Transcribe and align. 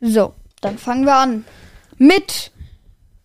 So, 0.00 0.34
dann 0.60 0.78
fangen 0.78 1.04
wir 1.04 1.16
an 1.16 1.44
mit 1.98 2.52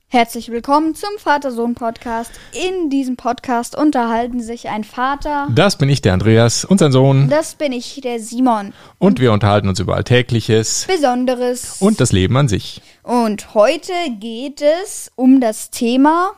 Herzlich 0.07 0.49
willkommen 0.49 0.95
zum 0.95 1.09
Vater-Sohn-Podcast. 1.17 2.31
In 2.53 2.89
diesem 2.89 3.17
Podcast 3.17 3.75
unterhalten 3.77 4.39
sich 4.41 4.69
ein 4.69 4.83
Vater, 4.85 5.47
Das 5.53 5.77
bin 5.77 5.89
ich, 5.89 6.01
der 6.01 6.13
Andreas, 6.13 6.63
und 6.63 6.77
sein 6.79 6.91
Sohn. 6.93 7.27
das 7.27 7.55
bin 7.55 7.73
ich, 7.73 7.99
der 8.01 8.19
Simon, 8.19 8.73
Und 8.97 9.19
wir 9.19 9.33
unterhalten 9.33 9.67
uns 9.67 9.79
über 9.79 9.95
Alltägliches 9.95 10.85
Besonderes. 10.87 11.81
und 11.81 11.99
das 11.99 12.11
Leben 12.13 12.37
an 12.37 12.47
sich. 12.47 12.81
Und 13.03 13.53
heute 13.55 13.91
geht 14.19 14.61
es 14.61 15.11
um 15.15 15.41
das 15.41 15.69
Thema 15.71 16.31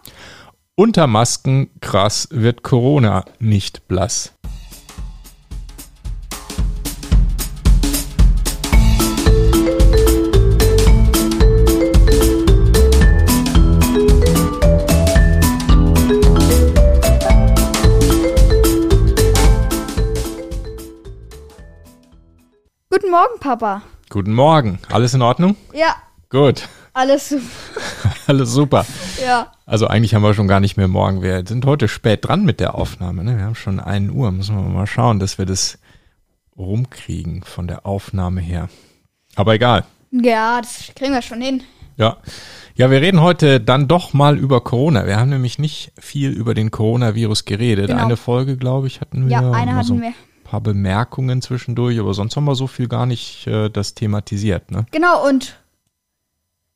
Unter 0.75 1.05
Masken, 1.07 1.69
krass, 1.81 2.29
wird 2.31 2.63
Corona 2.63 3.25
nicht 3.39 3.87
blass. 3.87 4.33
Morgen, 23.27 23.39
Papa. 23.41 23.81
Guten 24.09 24.33
Morgen. 24.33 24.79
Alles 24.89 25.13
in 25.13 25.21
Ordnung? 25.21 25.57
Ja, 25.73 25.95
Gut. 26.29 26.67
alles 26.93 27.27
super. 27.29 27.43
Alles 28.27 28.51
super. 28.51 28.85
Ja, 29.21 29.51
Also 29.65 29.87
eigentlich 29.87 30.15
haben 30.15 30.21
wir 30.23 30.33
schon 30.33 30.47
gar 30.47 30.59
nicht 30.61 30.77
mehr 30.77 30.87
morgen. 30.87 31.21
Wir 31.21 31.43
sind 31.45 31.65
heute 31.65 31.87
spät 31.89 32.25
dran 32.25 32.45
mit 32.45 32.59
der 32.61 32.75
Aufnahme. 32.75 33.23
Ne? 33.25 33.37
Wir 33.37 33.43
haben 33.45 33.55
schon 33.55 33.79
1 33.81 34.11
Uhr. 34.11 34.31
Müssen 34.31 34.55
wir 34.55 34.61
mal 34.63 34.87
schauen, 34.87 35.19
dass 35.19 35.37
wir 35.37 35.45
das 35.45 35.77
rumkriegen 36.57 37.43
von 37.43 37.67
der 37.67 37.85
Aufnahme 37.85 38.39
her. 38.41 38.69
Aber 39.35 39.55
egal. 39.55 39.83
ja, 40.11 40.61
das 40.61 40.91
kriegen 40.95 41.13
wir 41.13 41.21
schon 41.21 41.41
hin. 41.41 41.63
Ja. 41.97 42.17
Ja, 42.75 42.91
wir 42.91 43.01
reden 43.01 43.21
heute 43.21 43.59
dann 43.59 43.87
doch 43.89 44.13
mal 44.13 44.37
über 44.37 44.61
Corona. 44.61 45.05
Wir 45.05 45.17
haben 45.17 45.29
nämlich 45.29 45.59
nicht 45.59 45.91
viel 45.99 46.31
über 46.31 46.53
den 46.53 46.71
Coronavirus 46.71 47.43
geredet. 47.45 47.87
Genau. 47.87 48.05
Eine 48.05 48.15
Folge, 48.17 48.55
glaube 48.55 48.87
ich, 48.87 49.01
hatten 49.01 49.25
wir. 49.25 49.31
Ja, 49.33 49.51
eine 49.51 49.71
so 49.71 49.77
hatten 49.95 50.01
wir. 50.01 50.13
Paar 50.47 50.61
Bemerkungen 50.61 51.41
zwischendurch, 51.41 51.99
aber 51.99 52.13
sonst 52.13 52.35
haben 52.35 52.45
wir 52.45 52.55
so 52.55 52.67
viel 52.67 52.87
gar 52.87 53.05
nicht 53.05 53.47
äh, 53.47 53.69
das 53.69 53.93
thematisiert. 53.93 54.71
Ne? 54.71 54.85
Genau, 54.91 55.27
und 55.27 55.57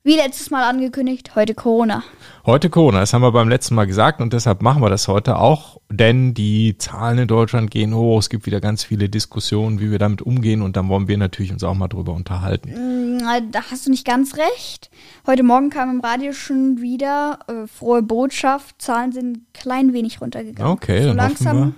wie 0.03 0.15
letztes 0.15 0.49
Mal 0.49 0.67
angekündigt, 0.67 1.35
heute 1.35 1.53
Corona. 1.53 2.03
Heute 2.45 2.71
Corona, 2.71 3.01
das 3.01 3.13
haben 3.13 3.21
wir 3.21 3.31
beim 3.31 3.49
letzten 3.49 3.75
Mal 3.75 3.85
gesagt 3.85 4.19
und 4.19 4.33
deshalb 4.33 4.63
machen 4.63 4.81
wir 4.81 4.89
das 4.89 5.07
heute 5.07 5.37
auch, 5.37 5.79
denn 5.91 6.33
die 6.33 6.75
Zahlen 6.79 7.19
in 7.19 7.27
Deutschland 7.27 7.69
gehen 7.69 7.93
hoch. 7.93 8.17
Es 8.17 8.29
gibt 8.29 8.47
wieder 8.47 8.59
ganz 8.59 8.83
viele 8.83 9.09
Diskussionen, 9.09 9.79
wie 9.79 9.91
wir 9.91 9.99
damit 9.99 10.23
umgehen 10.23 10.63
und 10.63 10.75
dann 10.75 10.89
wollen 10.89 11.07
wir 11.07 11.19
natürlich 11.19 11.51
uns 11.53 11.63
auch 11.63 11.75
mal 11.75 11.87
drüber 11.87 12.13
unterhalten. 12.13 13.17
Mm, 13.17 13.51
Da 13.51 13.61
hast 13.69 13.85
du 13.85 13.91
nicht 13.91 14.05
ganz 14.05 14.35
recht. 14.37 14.89
Heute 15.27 15.43
Morgen 15.43 15.69
kam 15.69 15.91
im 15.91 16.01
Radio 16.01 16.33
schon 16.33 16.81
wieder 16.81 17.37
äh, 17.47 17.67
frohe 17.67 18.01
Botschaft. 18.01 18.81
Zahlen 18.81 19.11
sind 19.11 19.37
ein 19.37 19.45
klein 19.53 19.93
wenig 19.93 20.19
runtergegangen. 20.19 20.71
Okay, 20.73 21.03
so 21.03 21.07
dann 21.09 21.17
langsam. 21.17 21.57
hoffen 21.57 21.75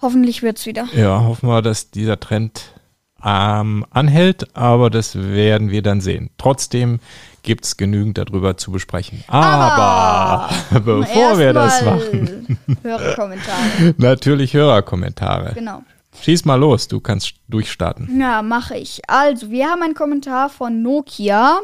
Hoffentlich 0.00 0.42
wird's 0.42 0.64
wieder. 0.66 0.86
wir, 0.92 1.02
ja, 1.04 1.20
hoffen 1.22 1.48
wir, 1.48 1.62
dass 1.62 1.90
dieser 1.90 2.20
Trend 2.20 2.72
ähm, 3.24 3.84
anhält, 3.90 4.54
aber 4.56 4.90
das 4.90 5.16
werden 5.16 5.70
wir 5.70 5.82
dann 5.82 6.00
sehen. 6.00 6.30
Trotzdem 6.38 7.00
gibt's 7.42 7.76
genügend 7.76 8.16
darüber 8.18 8.56
zu 8.56 8.70
besprechen. 8.70 9.24
Aber, 9.26 10.48
bevor 10.70 11.38
wir 11.38 11.52
das 11.52 11.82
machen, 11.84 12.56
machen. 12.68 12.78
Höre 12.82 13.14
Kommentare. 13.14 13.94
natürlich 13.98 14.54
Hörerkommentare. 14.54 15.52
Genau. 15.54 15.82
Schieß 16.20 16.44
mal 16.44 16.56
los, 16.56 16.88
du 16.88 17.00
kannst 17.00 17.34
durchstarten. 17.48 18.20
Ja, 18.20 18.42
mache 18.42 18.76
ich. 18.76 19.00
Also, 19.08 19.50
wir 19.50 19.68
haben 19.68 19.82
einen 19.82 19.94
Kommentar 19.94 20.48
von 20.48 20.82
Nokia. 20.82 21.58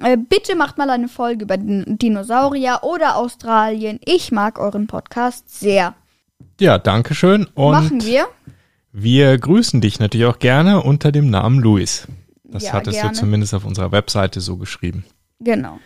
Äh, 0.00 0.16
bitte 0.16 0.54
macht 0.56 0.78
mal 0.78 0.90
eine 0.90 1.08
Folge 1.08 1.44
über 1.44 1.56
Din- 1.56 1.98
Dinosaurier 1.98 2.80
oder 2.82 3.16
Australien. 3.16 3.98
Ich 4.04 4.32
mag 4.32 4.58
euren 4.58 4.86
Podcast 4.86 5.58
sehr. 5.60 5.94
Ja, 6.60 6.78
danke 6.78 7.14
schön 7.14 7.46
und 7.54 7.72
Machen 7.72 8.02
wir. 8.04 8.26
Wir 8.92 9.36
grüßen 9.38 9.80
dich 9.80 9.98
natürlich 9.98 10.26
auch 10.26 10.38
gerne 10.38 10.82
unter 10.82 11.10
dem 11.12 11.30
Namen 11.30 11.60
Luis. 11.60 12.06
Das 12.44 12.64
Ja, 12.64 12.72
hattest 12.72 12.98
gerne. 12.98 13.10
du 13.12 13.18
zumindest 13.18 13.54
auf 13.54 13.64
unserer 13.64 13.92
Webseite 13.92 14.40
so 14.40 14.56
geschrieben. 14.56 15.04
Genau. 15.38 15.78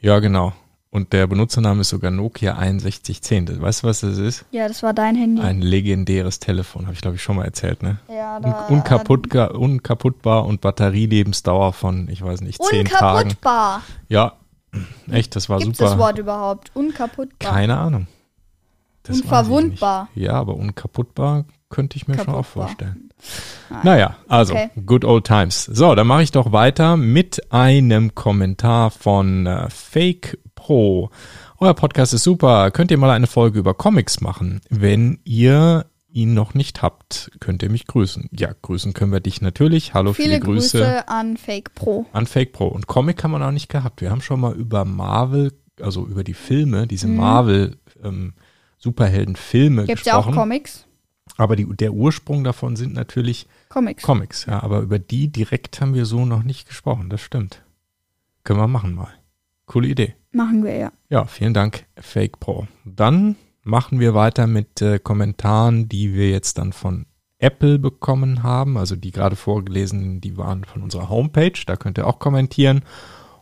Ja, 0.00 0.18
genau. 0.18 0.52
Und 0.90 1.12
der 1.12 1.26
Benutzername 1.26 1.82
ist 1.82 1.88
sogar 1.90 2.10
Nokia 2.10 2.56
6110. 2.58 3.62
Weißt 3.62 3.82
du, 3.82 3.86
was 3.86 4.00
das 4.00 4.18
ist? 4.18 4.44
Ja, 4.50 4.66
das 4.68 4.82
war 4.82 4.92
dein 4.92 5.14
Handy. 5.14 5.40
Ein 5.40 5.62
legendäres 5.62 6.40
Telefon, 6.40 6.86
habe 6.86 6.94
ich 6.94 7.00
glaube 7.00 7.16
ich 7.16 7.22
schon 7.22 7.36
mal 7.36 7.44
erzählt, 7.44 7.82
ne? 7.82 7.98
ja, 8.08 8.36
Un 8.36 8.42
da, 8.42 8.68
unkaputtga- 8.68 9.52
unkaputtbar 9.52 10.46
und 10.46 10.60
Batterielebensdauer 10.60 11.72
von, 11.72 12.08
ich 12.08 12.22
weiß 12.22 12.40
nicht, 12.40 12.62
zehn 12.62 12.86
Tagen. 12.86 13.18
Unkaputtbar. 13.30 13.82
Ja, 14.08 14.32
echt, 15.10 15.34
das 15.36 15.48
war 15.48 15.58
Gibt 15.58 15.76
super. 15.76 15.90
das 15.90 15.98
Wort 15.98 16.18
überhaupt? 16.18 16.70
Unkaputtbar. 16.74 17.52
Keine 17.52 17.76
Ahnung. 17.78 18.06
Das 19.10 19.20
Unverwundbar. 19.22 20.08
Ja, 20.14 20.32
aber 20.32 20.54
unkaputtbar 20.56 21.44
könnte 21.68 21.96
ich 21.96 22.08
mir 22.08 22.14
schon 22.14 22.28
auch 22.28 22.42
Kaputtbar. 22.42 22.66
vorstellen. 22.68 23.10
Nein. 23.70 23.80
Naja, 23.84 24.16
also, 24.28 24.54
Okay. 24.54 24.70
good 24.86 25.04
old 25.04 25.24
times. 25.26 25.64
So, 25.64 25.94
dann 25.94 26.06
mache 26.06 26.22
ich 26.22 26.30
doch 26.32 26.52
weiter 26.52 26.96
mit 26.96 27.52
einem 27.52 28.14
Kommentar 28.14 28.90
von 28.90 29.46
äh, 29.46 29.68
Fake 29.70 30.38
Pro. 30.54 31.10
Euer 31.58 31.74
Podcast 31.74 32.14
ist 32.14 32.24
super. 32.24 32.70
Könnt 32.70 32.90
ihr 32.90 32.98
mal 32.98 33.10
eine 33.10 33.26
Folge 33.26 33.58
über 33.58 33.74
Comics 33.74 34.20
machen? 34.20 34.60
Wenn 34.70 35.20
ihr 35.24 35.86
ihn 36.12 36.34
noch 36.34 36.54
nicht 36.54 36.82
habt, 36.82 37.30
könnt 37.38 37.62
ihr 37.62 37.70
mich 37.70 37.86
grüßen. 37.86 38.28
Ja, 38.32 38.50
grüßen 38.62 38.94
können 38.94 39.12
wir 39.12 39.20
dich 39.20 39.40
natürlich. 39.42 39.94
Hallo, 39.94 40.12
viele, 40.12 40.28
Viele 40.30 40.40
Grüße, 40.40 40.78
Grüße 40.78 41.08
an 41.08 41.36
Fake 41.36 41.74
Pro. 41.76 42.06
an 42.12 42.26
Fake 42.26 42.52
Pro. 42.52 42.66
Und 42.66 42.86
Comic 42.88 43.22
haben 43.22 43.30
wir 43.30 43.38
noch 43.38 43.52
nicht 43.52 43.68
gehabt. 43.68 44.00
Wir 44.00 44.10
haben 44.10 44.20
schon 44.22 44.40
mal 44.40 44.54
über 44.54 44.84
Marvel, 44.84 45.52
also 45.80 46.06
über 46.06 46.24
die 46.24 46.34
Filme, 46.34 46.86
diese 46.88 47.06
Marvel 47.06 47.76
ähm, 48.02 48.32
Superhelden-Filme 48.80 49.84
Gibt 49.86 50.00
es 50.00 50.06
Mhm. 50.06 50.08
ja 50.08 50.16
auch 50.16 50.26
gesprochen. 50.26 50.40
Comics? 50.42 50.86
aber 51.36 51.56
die, 51.56 51.64
der 51.64 51.92
Ursprung 51.92 52.44
davon 52.44 52.76
sind 52.76 52.92
natürlich 52.92 53.46
Comics. 53.68 54.02
Comics, 54.02 54.46
ja, 54.46 54.62
aber 54.62 54.80
über 54.80 54.98
die 54.98 55.28
direkt 55.28 55.80
haben 55.80 55.94
wir 55.94 56.04
so 56.04 56.26
noch 56.26 56.42
nicht 56.42 56.66
gesprochen, 56.68 57.08
das 57.08 57.20
stimmt. 57.22 57.62
Können 58.44 58.58
wir 58.58 58.66
machen 58.68 58.94
mal. 58.94 59.08
Coole 59.66 59.88
Idee. 59.88 60.16
Machen 60.32 60.64
wir 60.64 60.76
ja. 60.76 60.92
Ja, 61.08 61.24
vielen 61.26 61.54
Dank, 61.54 61.86
Fake 61.96 62.40
Pro. 62.40 62.66
Dann 62.84 63.36
machen 63.62 64.00
wir 64.00 64.12
weiter 64.14 64.46
mit 64.46 64.82
äh, 64.82 64.98
Kommentaren, 64.98 65.88
die 65.88 66.12
wir 66.14 66.30
jetzt 66.30 66.58
dann 66.58 66.72
von 66.72 67.06
Apple 67.38 67.78
bekommen 67.78 68.42
haben. 68.42 68.76
Also 68.76 68.96
die 68.96 69.12
gerade 69.12 69.36
vorgelesenen, 69.36 70.20
die 70.20 70.36
waren 70.36 70.64
von 70.64 70.82
unserer 70.82 71.08
Homepage. 71.08 71.52
Da 71.66 71.76
könnt 71.76 71.96
ihr 71.98 72.06
auch 72.06 72.18
kommentieren. 72.18 72.82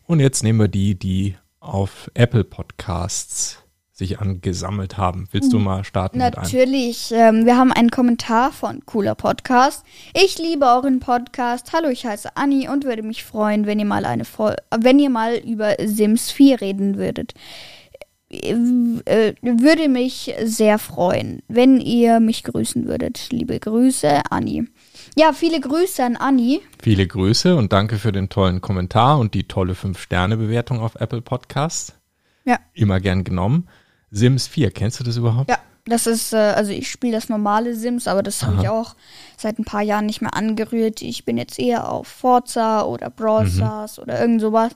Und 0.05 0.21
jetzt 0.21 0.43
nehmen 0.43 0.61
wir 0.61 0.69
die, 0.69 0.97
die 0.99 1.37
auf 1.61 2.11
Apple 2.15 2.45
Podcasts 2.45 3.63
sich 3.99 4.21
angesammelt 4.21 4.97
haben. 4.97 5.29
Willst 5.33 5.53
du 5.53 5.59
mal 5.59 5.83
starten? 5.83 6.19
Natürlich. 6.19 7.11
Ähm, 7.13 7.47
wir 7.47 7.57
haben 7.57 7.73
einen 7.73 7.91
Kommentar 7.91 8.53
von 8.53 8.87
Cooler 8.87 9.17
Podcast. 9.17 9.85
Ich 10.15 10.39
liebe 10.39 10.67
euren 10.67 11.01
Podcast. 11.01 11.73
Hallo, 11.73 11.89
ich 11.89 12.07
heiße 12.07 12.37
Anni 12.37 12.69
und 12.69 12.85
würde 12.85 13.03
mich 13.03 13.25
freuen, 13.25 13.67
wenn 13.67 13.81
ihr 13.81 13.85
mal 13.85 14.05
eine 14.05 14.25
Fol 14.25 14.55
wenn 14.77 15.01
ihr 15.01 15.11
mal 15.11 15.35
über 15.39 15.75
Sims 15.85 16.31
4 16.31 16.61
reden 16.61 16.97
würdet. 16.97 17.35
Äh, 18.31 18.53
äh, 19.07 19.35
würde 19.43 19.89
mich 19.89 20.33
sehr 20.45 20.79
freuen, 20.79 21.43
wenn 21.49 21.81
ihr 21.81 22.21
mich 22.21 22.45
grüßen 22.45 22.87
würdet. 22.87 23.31
Liebe 23.33 23.59
Grüße, 23.59 24.23
Anni. 24.31 24.65
Ja, 25.17 25.33
viele 25.33 25.59
Grüße 25.59 26.05
an 26.05 26.15
Anni. 26.15 26.61
Viele 26.81 27.05
Grüße 27.05 27.57
und 27.57 27.73
danke 27.73 27.97
für 27.97 28.13
den 28.13 28.29
tollen 28.29 28.61
Kommentar 28.61 29.19
und 29.19 29.35
die 29.35 29.49
tolle 29.49 29.73
5-Sterne-Bewertung 29.73 30.79
auf 30.79 30.95
Apple 31.01 31.21
Podcasts. 31.21 31.95
Ja. 32.45 32.61
Immer 32.75 33.01
gern 33.01 33.25
genommen. 33.25 33.69
Sims 34.11 34.47
4, 34.47 34.71
kennst 34.71 35.01
du 35.01 35.05
das 35.05 35.17
überhaupt? 35.17 35.51
Ja, 35.51 35.59
das 35.85 36.07
ist, 36.07 36.33
äh, 36.33 36.37
also 36.37 36.71
ich 36.73 36.91
spiele 36.91 37.13
das 37.15 37.29
normale 37.29 37.75
Sims, 37.75 38.07
aber 38.09 38.23
das 38.23 38.43
habe 38.43 38.57
ich 38.63 38.69
auch 38.69 38.95
seit 39.37 39.59
ein 39.59 39.65
paar 39.65 39.83
Jahren 39.83 40.07
nicht 40.07 40.21
mehr 40.23 40.35
angerührt. 40.35 41.03
Ich 41.03 41.25
bin 41.25 41.39
jetzt 41.39 41.59
eher 41.59 41.91
auf 41.91 42.07
Forza 42.09 42.83
oder 42.83 43.11
Brawl 43.11 43.45
Mhm. 43.45 43.51
Stars 43.51 43.99
oder 43.99 44.21
irgend 44.21 44.41
sowas. 44.41 44.73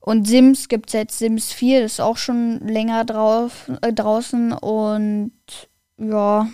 Und 0.00 0.26
Sims 0.28 0.68
gibt 0.68 0.90
es 0.90 0.92
jetzt 0.92 1.18
Sims 1.18 1.52
4, 1.52 1.82
das 1.82 1.94
ist 1.94 2.00
auch 2.00 2.16
schon 2.16 2.60
länger 2.60 3.04
drauf, 3.04 3.70
äh, 3.82 3.92
draußen 3.92 4.52
und 4.52 5.32
ja, 5.98 6.46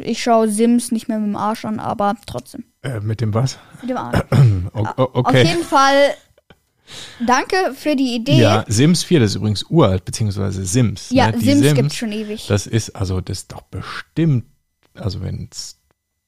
ich 0.00 0.22
schaue 0.22 0.48
Sims 0.48 0.90
nicht 0.92 1.08
mehr 1.08 1.18
mit 1.18 1.28
dem 1.28 1.36
Arsch 1.36 1.64
an, 1.64 1.78
aber 1.80 2.14
trotzdem 2.26 2.64
Äh, 2.82 3.00
mit 3.00 3.20
dem 3.20 3.32
was? 3.32 3.58
mit 3.80 3.90
dem 3.90 3.96
Arsch. 3.96 4.20
O 4.74 4.80
o- 4.80 5.02
Auf 5.02 5.08
okay. 5.14 5.44
jeden 5.46 5.62
Fall 5.64 6.14
danke 7.26 7.56
für 7.74 7.96
die 7.96 8.14
Idee. 8.14 8.38
Ja, 8.40 8.64
Sims 8.68 9.02
4, 9.04 9.20
das 9.20 9.30
ist 9.30 9.36
übrigens 9.36 9.64
uralt, 9.64 10.04
beziehungsweise 10.04 10.64
Sims. 10.64 11.10
Ja, 11.10 11.30
ne? 11.30 11.38
Die 11.38 11.44
Sims, 11.52 11.74
gibt's 11.74 11.96
schon 11.96 12.12
ewig. 12.12 12.46
Das 12.48 12.66
ist, 12.66 12.90
also 12.96 13.20
das 13.20 13.38
ist 13.38 13.52
doch 13.52 13.62
bestimmt, 13.62 14.44
also 14.94 15.20
wenn 15.22 15.48
es 15.50 15.78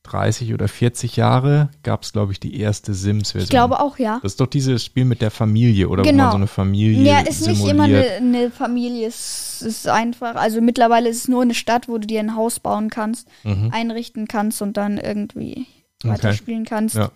30 0.05 0.55
oder 0.55 0.69
40 0.69 1.17
Jahre 1.17 1.69
gab 1.83 2.03
es, 2.03 2.13
glaube 2.13 2.33
ich, 2.33 2.41
die 2.41 2.59
erste 2.59 2.95
Sims-Version. 2.95 3.45
ich 3.45 3.51
glaube 3.51 3.79
auch, 3.81 3.99
ja. 3.99 4.21
Das 4.23 4.33
ist 4.33 4.41
doch 4.41 4.47
dieses 4.47 4.83
Spiel 4.83 5.05
mit 5.05 5.21
der 5.21 5.31
Familie 5.31 5.89
oder 5.91 6.03
wo 6.03 6.09
Genau. 6.09 6.23
man 6.25 6.31
so 6.33 6.37
eine 6.39 6.47
Familie 6.47 7.03
Ja, 7.03 7.21
ist 7.21 7.47
nicht 7.47 7.61
immer 7.61 7.85
simuliert. 7.85 8.11
eine, 8.17 8.39
eine 8.39 8.51
Familie. 8.51 9.07
Es 9.07 9.61
ist 9.61 9.87
einfach, 9.87 10.35
also 10.37 10.63
mittlerweile 10.63 11.11
ist 11.11 11.17
es 11.19 11.29
nur 11.29 11.43
eine 11.43 11.53
Stadt, 11.55 11.89
wo 11.89 11.99
du 11.99 12.07
dir 12.07 12.21
ein 12.21 12.35
Haus 12.37 12.59
bauen 12.59 12.89
kannst, 12.89 13.29
einrichten 13.45 14.29
kannst 14.29 14.63
und 14.63 14.77
dann 14.79 14.97
irgendwie 14.99 15.67
Mhm. 16.03 16.11
Okay. 16.11 16.23
weiterspielen 16.23 16.65
kannst. 16.65 16.95
Ja. 16.95 17.11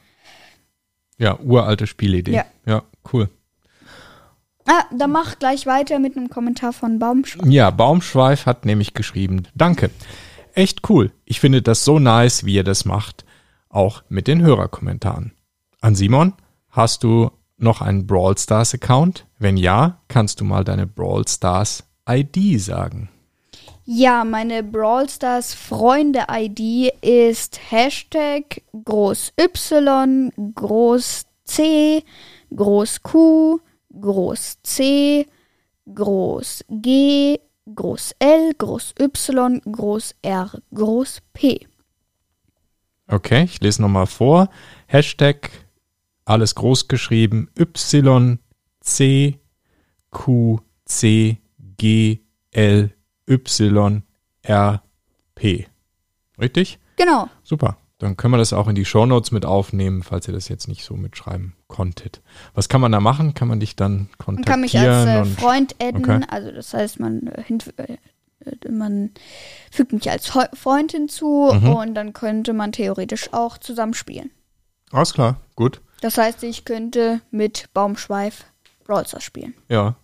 Ja, 1.19 1.39
uralte 1.39 1.87
Spielidee. 1.87 2.33
Ja. 2.33 2.45
ja, 2.67 2.83
cool. 3.13 3.29
Ah, 4.67 4.85
dann 4.97 5.11
mach 5.11 5.39
gleich 5.39 5.67
weiter 5.67 5.99
mit 5.99 6.17
einem 6.17 6.31
Kommentar 6.31 6.73
von 6.73 6.99
Baumschweif. 6.99 7.47
Ja, 7.51 7.71
Baumschweif 7.71 8.47
hat 8.47 8.65
nämlich 8.65 8.95
geschrieben, 8.95 9.49
danke. 9.55 9.91
Echt 10.55 10.89
cool. 10.89 11.13
Ich 11.25 11.41
finde 11.41 11.63
das 11.63 11.85
so 11.85 11.99
nice, 11.99 12.45
wie 12.45 12.55
ihr 12.55 12.65
das 12.65 12.85
macht. 12.85 13.25
Auch 13.69 14.03
mit 14.09 14.29
den 14.29 14.43
Hörerkommentaren. 14.43 15.33
An 15.81 15.95
Simon, 15.95 16.35
hast 16.69 17.03
du 17.03 17.31
noch 17.57 17.81
einen 17.81 18.07
Brawl 18.07 18.37
Stars 18.39 18.75
Account? 18.75 19.27
Wenn 19.39 19.57
ja, 19.57 20.01
kannst 20.09 20.41
du 20.41 20.45
mal 20.45 20.63
deine 20.63 20.87
Brawl 20.87 21.27
Stars 21.27 21.85
ID 22.09 22.61
sagen. 22.61 23.09
Ja, 23.85 24.25
meine 24.25 24.63
Brawl 24.63 25.09
Stars 25.09 25.55
Freunde 25.55 26.27
ID 26.31 26.93
ist 27.01 27.59
Hashtag 27.71 28.63
groß 28.85 29.33
Y, 29.41 30.31
groß 30.55 31.27
C, 31.45 32.05
groß 32.55 33.03
Q, 33.03 33.61
groß 33.93 34.59
C, 34.63 35.27
groß 35.93 36.65
G, 36.69 37.39
groß 37.75 38.15
L, 38.19 38.53
groß 38.55 38.95
Y, 38.99 39.61
groß 39.71 40.15
R, 40.23 40.51
groß 40.75 41.21
P. 41.33 41.67
Okay, 43.09 43.45
ich 43.45 43.61
lese 43.61 43.83
nochmal 43.83 44.07
vor. 44.07 44.49
Hashtag 44.87 45.51
alles 46.25 46.55
groß 46.55 46.89
geschrieben 46.89 47.51
Y 47.59 48.39
C 48.81 49.39
Q 50.11 50.61
C 50.85 51.39
G 51.77 52.21
L 52.53 52.95
Y 53.27 54.03
R 54.43 54.83
P. 55.35 55.67
Richtig? 56.39 56.79
Genau. 56.97 57.29
Super. 57.43 57.77
Dann 58.03 58.17
können 58.17 58.35
wir 58.35 58.39
das 58.39 58.53
auch 58.53 58.67
in 58.67 58.75
die 58.75 58.85
Shownotes 58.85 59.31
mit 59.31 59.47
aufnehmen, 59.47 60.03
falls 60.03 60.27
ihr 60.27 60.35
das 60.35 60.49
jetzt 60.49 60.67
nicht 60.67 60.83
so 60.85 60.95
mitschreiben 60.95 61.53
konntet. 61.69 62.21
Was 62.53 62.69
kann 62.69 62.81
man 62.81 62.91
da 62.91 62.99
machen? 62.99 63.33
Kann 63.35 63.47
man 63.47 63.61
dich 63.61 63.77
dann 63.77 64.09
Man 64.27 64.43
kann 64.45 64.61
mich 64.61 64.73
kontaktieren? 64.73 65.09
als 65.09 65.29
äh, 65.29 65.31
und- 65.31 65.41
Freund 65.41 65.77
adden, 65.81 66.05
Okay. 66.05 66.27
also 66.29 66.51
das 66.51 66.75
heißt, 66.75 66.99
man, 66.99 67.29
äh, 67.29 67.45
äh, 67.87 68.69
man 68.73 69.13
fügt 69.71 69.93
mich 69.93 70.11
als 70.11 70.27
Freund 70.27 70.91
hinzu 70.91 71.51
Mhm. 71.55 71.69
und 71.69 71.95
dann 71.95 72.13
könnte 72.13 72.53
man 72.55 72.73
theoretisch 72.73 73.33
auch 73.33 73.57
zusammen 73.59 73.95
spielen. 73.95 74.31
Alles 74.91 75.15
klar, 75.15 75.37
gut. 75.55 75.81
Das 76.01 76.19
heißt, 76.19 76.43
ich 76.43 76.65
könnte 76.65 77.21
mit 77.31 77.69
Baumschweif 77.73 78.47
Brawl 78.85 79.07
Stars 79.07 79.23
spielen. 79.23 79.55
Ja. 79.69 79.95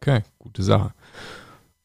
Okay, 0.00 0.22
gute 0.38 0.62
Sache. 0.62 0.94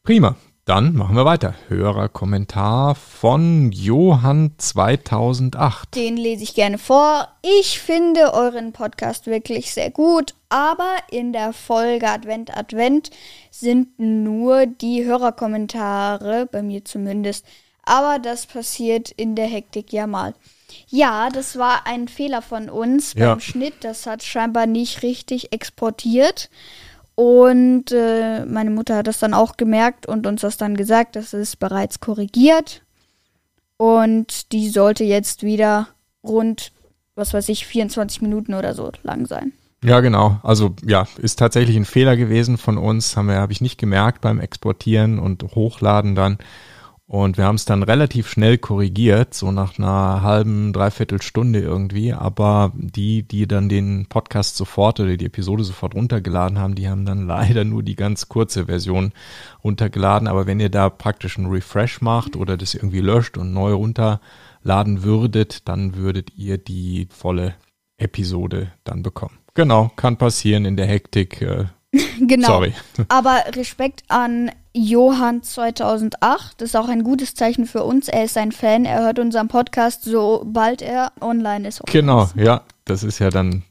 Prima. 0.03 0.37
Dann 0.65 0.93
machen 0.95 1.17
wir 1.17 1.25
weiter. 1.25 1.55
Hörerkommentar 1.67 2.95
von 2.95 3.73
Johann 3.73 4.53
2008. 4.57 5.93
Den 5.93 6.15
lese 6.15 6.43
ich 6.43 6.53
gerne 6.55 6.77
vor. 6.77 7.27
Ich 7.41 7.81
finde 7.81 8.33
euren 8.33 8.71
Podcast 8.71 9.27
wirklich 9.27 9.73
sehr 9.73 9.91
gut, 9.91 10.35
aber 10.47 10.95
in 11.11 11.33
der 11.33 11.51
Folge 11.51 12.07
Advent 12.07 12.55
Advent 12.55 13.09
sind 13.51 13.99
nur 13.99 14.65
die 14.65 15.03
Hörerkommentare, 15.03 16.47
bei 16.49 16.61
mir 16.63 16.85
zumindest. 16.85 17.45
Aber 17.85 18.17
das 18.17 18.45
passiert 18.45 19.11
in 19.11 19.35
der 19.35 19.47
Hektik 19.47 19.91
ja 19.91 20.07
mal. 20.07 20.33
Ja, 20.87 21.27
das 21.29 21.57
war 21.57 21.85
ein 21.85 22.07
Fehler 22.07 22.41
von 22.41 22.69
uns 22.69 23.13
Ja. 23.15 23.31
beim 23.31 23.41
Schnitt. 23.41 23.73
Das 23.81 24.05
hat 24.07 24.23
scheinbar 24.23 24.65
nicht 24.65 25.03
richtig 25.03 25.51
exportiert. 25.51 26.49
Und 27.15 27.91
äh, 27.91 28.45
meine 28.45 28.71
Mutter 28.71 28.97
hat 28.97 29.07
das 29.07 29.19
dann 29.19 29.33
auch 29.33 29.57
gemerkt 29.57 30.07
und 30.07 30.25
uns 30.25 30.41
das 30.41 30.57
dann 30.57 30.75
gesagt, 30.75 31.15
das 31.15 31.33
ist 31.33 31.59
bereits 31.59 31.99
korrigiert. 31.99 32.81
Und 33.77 34.51
die 34.51 34.69
sollte 34.69 35.03
jetzt 35.03 35.43
wieder 35.43 35.89
rund, 36.23 36.71
was 37.15 37.33
weiß 37.33 37.49
ich, 37.49 37.67
24 37.67 38.21
Minuten 38.21 38.53
oder 38.53 38.73
so 38.73 38.91
lang 39.03 39.27
sein. 39.27 39.53
Ja, 39.83 39.99
genau. 39.99 40.39
Also 40.43 40.75
ja, 40.85 41.07
ist 41.17 41.37
tatsächlich 41.37 41.75
ein 41.75 41.85
Fehler 41.85 42.15
gewesen 42.15 42.57
von 42.57 42.77
uns. 42.77 43.17
Haben 43.17 43.27
wir, 43.27 43.35
habe 43.35 43.51
ich 43.51 43.61
nicht 43.61 43.77
gemerkt 43.77 44.21
beim 44.21 44.39
Exportieren 44.39 45.19
und 45.19 45.43
Hochladen 45.55 46.15
dann. 46.15 46.37
Und 47.05 47.37
wir 47.37 47.43
haben 47.43 47.55
es 47.55 47.65
dann 47.65 47.83
relativ 47.83 48.29
schnell 48.29 48.57
korrigiert, 48.57 49.33
so 49.33 49.51
nach 49.51 49.77
einer 49.77 50.21
halben, 50.21 50.71
dreiviertel 50.71 51.21
Stunde 51.21 51.59
irgendwie. 51.59 52.13
Aber 52.13 52.71
die, 52.75 53.23
die 53.23 53.45
dann 53.45 53.67
den 53.67 54.05
Podcast 54.07 54.55
sofort 54.55 55.01
oder 55.01 55.17
die 55.17 55.25
Episode 55.25 55.65
sofort 55.65 55.95
runtergeladen 55.95 56.57
haben, 56.59 56.75
die 56.75 56.87
haben 56.87 57.05
dann 57.05 57.27
leider 57.27 57.65
nur 57.65 57.83
die 57.83 57.97
ganz 57.97 58.29
kurze 58.29 58.65
Version 58.67 59.11
runtergeladen. 59.63 60.29
Aber 60.29 60.47
wenn 60.47 60.61
ihr 60.61 60.69
da 60.69 60.89
praktisch 60.89 61.37
einen 61.37 61.51
Refresh 61.51 62.01
macht 62.01 62.37
oder 62.37 62.55
das 62.55 62.73
irgendwie 62.73 63.01
löscht 63.01 63.37
und 63.37 63.53
neu 63.53 63.73
runterladen 63.73 65.03
würdet, 65.03 65.67
dann 65.67 65.95
würdet 65.95 66.31
ihr 66.37 66.57
die 66.57 67.09
volle 67.11 67.55
Episode 67.97 68.71
dann 68.85 69.03
bekommen. 69.03 69.37
Genau, 69.55 69.91
kann 69.97 70.17
passieren 70.17 70.65
in 70.65 70.77
der 70.77 70.87
Hektik. 70.87 71.41
Äh, 71.41 71.65
Genau. 72.19 72.47
Sorry. 72.47 72.73
Aber 73.09 73.43
Respekt 73.55 74.03
an 74.07 74.51
Johann 74.73 75.43
2008. 75.43 76.55
Das 76.59 76.69
ist 76.69 76.75
auch 76.75 76.87
ein 76.89 77.03
gutes 77.03 77.35
Zeichen 77.35 77.65
für 77.67 77.83
uns. 77.83 78.07
Er 78.07 78.23
ist 78.23 78.37
ein 78.37 78.51
Fan. 78.51 78.85
Er 78.85 79.01
hört 79.03 79.19
unseren 79.19 79.47
Podcast, 79.47 80.03
sobald 80.03 80.81
er 80.81 81.11
online 81.21 81.67
ist. 81.67 81.81
Genau, 81.85 82.29
ja, 82.35 82.61
das 82.85 83.03
ist 83.03 83.19
ja 83.19 83.29
dann, 83.29 83.63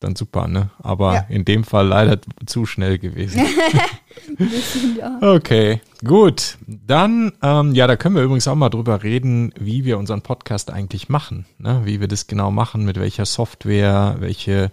dann 0.00 0.16
super, 0.16 0.46
ne? 0.48 0.70
Aber 0.82 1.14
Ja. 1.14 1.26
in 1.30 1.44
dem 1.46 1.64
Fall 1.64 1.86
leider 1.86 2.18
zu 2.46 2.66
schnell 2.66 2.98
gewesen. 2.98 3.42
Okay, 5.20 5.80
gut. 6.04 6.58
Dann, 6.66 7.32
ähm, 7.42 7.74
ja, 7.74 7.86
da 7.86 7.96
können 7.96 8.16
wir 8.16 8.22
übrigens 8.22 8.48
auch 8.48 8.54
mal 8.54 8.68
drüber 8.68 9.02
reden, 9.02 9.52
wie 9.58 9.84
wir 9.84 9.98
unseren 9.98 10.22
Podcast 10.22 10.70
eigentlich 10.70 11.08
machen. 11.08 11.46
Ne? 11.58 11.82
Wie 11.84 12.00
wir 12.00 12.08
das 12.08 12.26
genau 12.26 12.50
machen, 12.50 12.84
mit 12.84 12.98
welcher 12.98 13.24
Software, 13.24 14.16
welche 14.18 14.70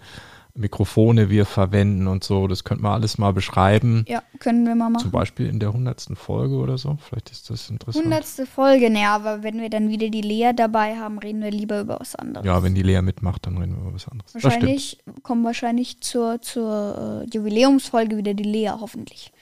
Mikrofone 0.58 1.30
wir 1.30 1.46
verwenden 1.46 2.06
und 2.08 2.24
so. 2.24 2.48
Das 2.48 2.64
könnten 2.64 2.84
wir 2.84 2.90
alles 2.90 3.16
mal 3.16 3.32
beschreiben. 3.32 4.04
ja, 4.08 4.22
können 4.40 4.66
wir 4.66 4.74
mal 4.74 4.86
Zum 4.86 4.92
machen. 4.94 5.10
Beispiel 5.12 5.46
in 5.46 5.60
der 5.60 5.72
hundertsten 5.72 6.16
Folge 6.16 6.56
oder 6.56 6.78
so. 6.78 6.98
Vielleicht 7.00 7.30
ist 7.30 7.48
das 7.48 7.70
interessant. 7.70 8.04
Hundertste 8.04 8.44
Folge, 8.44 8.90
ne, 8.90 9.08
aber 9.08 9.42
wenn 9.42 9.60
wir 9.60 9.70
dann 9.70 9.88
wieder 9.88 10.08
die 10.08 10.20
Lea 10.20 10.52
dabei 10.54 10.96
haben, 10.96 11.18
reden 11.18 11.42
wir 11.42 11.50
lieber 11.50 11.80
über 11.80 12.00
was 12.00 12.14
anderes. 12.16 12.44
Ja, 12.44 12.62
wenn 12.62 12.74
die 12.74 12.82
Lea 12.82 13.02
mitmacht, 13.02 13.46
dann 13.46 13.56
reden 13.58 13.76
wir 13.76 13.82
über 13.82 13.94
was 13.94 14.08
anderes. 14.08 14.34
Wahrscheinlich 14.34 14.98
kommen 15.22 15.44
wahrscheinlich 15.44 16.00
zur, 16.00 16.42
zur 16.42 17.24
äh, 17.24 17.30
Jubiläumsfolge 17.32 18.16
wieder 18.16 18.34
die 18.34 18.44
Lea, 18.44 18.70
hoffentlich. 18.80 19.32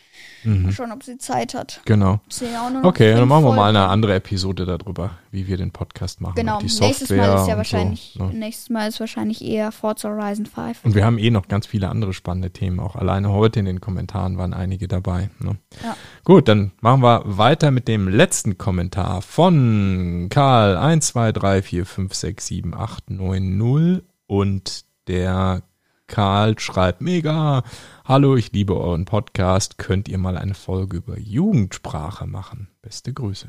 Mal 0.46 0.72
schauen, 0.72 0.92
ob 0.92 1.02
sie 1.02 1.18
Zeit 1.18 1.54
hat. 1.54 1.80
Genau. 1.84 2.20
Ja 2.40 2.70
Okay, 2.82 3.14
dann 3.14 3.28
machen 3.28 3.44
wir 3.44 3.52
mal 3.52 3.68
eine 3.68 3.88
andere 3.88 4.14
Episode 4.14 4.64
darüber, 4.64 5.10
wie 5.30 5.46
wir 5.46 5.56
den 5.56 5.70
Podcast 5.70 6.20
machen. 6.20 6.34
Genau, 6.36 6.58
die 6.60 6.68
Software 6.68 6.88
nächstes 6.88 7.10
Mal 7.10 7.40
ist 7.42 7.48
ja 7.48 7.56
wahrscheinlich, 7.56 8.14
So, 8.16 8.24
ne? 8.24 8.34
nächstes 8.34 8.70
Mal 8.70 8.88
ist 8.88 9.00
wahrscheinlich 9.00 9.44
eher 9.44 9.72
Forza 9.72 10.08
Horizon 10.08 10.46
5. 10.46 10.84
Und 10.84 10.94
wir 10.94 11.04
haben 11.04 11.18
eh 11.18 11.30
noch 11.30 11.48
ganz 11.48 11.66
viele 11.66 11.88
andere 11.88 12.12
spannende 12.12 12.50
Themen. 12.50 12.80
Auch 12.80 12.96
alleine 12.96 13.30
heute 13.30 13.60
in 13.60 13.66
den 13.66 13.80
Kommentaren 13.80 14.38
waren 14.38 14.54
einige 14.54 14.88
dabei. 14.88 15.30
Ne? 15.38 15.56
Ja. 15.82 15.96
Gut, 16.24 16.48
dann 16.48 16.72
machen 16.80 17.02
wir 17.02 17.22
weiter 17.26 17.70
mit 17.70 17.88
dem 17.88 18.08
letzten 18.08 18.58
Kommentar 18.58 19.22
von 19.22 20.28
Karl 20.30 20.76
1, 20.76 21.06
2, 21.08 21.32
3, 21.32 21.62
4, 21.62 21.86
5, 21.86 22.14
6, 22.14 22.46
7, 22.46 22.74
8, 22.74 23.10
9, 23.10 23.56
0 23.56 24.04
und 24.26 24.84
der 25.08 25.62
Karl 26.06 26.58
schreibt 26.58 27.00
mega. 27.00 27.62
Hallo, 28.04 28.36
ich 28.36 28.52
liebe 28.52 28.76
euren 28.76 29.04
Podcast. 29.04 29.78
Könnt 29.78 30.08
ihr 30.08 30.18
mal 30.18 30.38
eine 30.38 30.54
Folge 30.54 30.98
über 30.98 31.18
Jugendsprache 31.18 32.26
machen? 32.26 32.68
Beste 32.80 33.12
Grüße. 33.12 33.48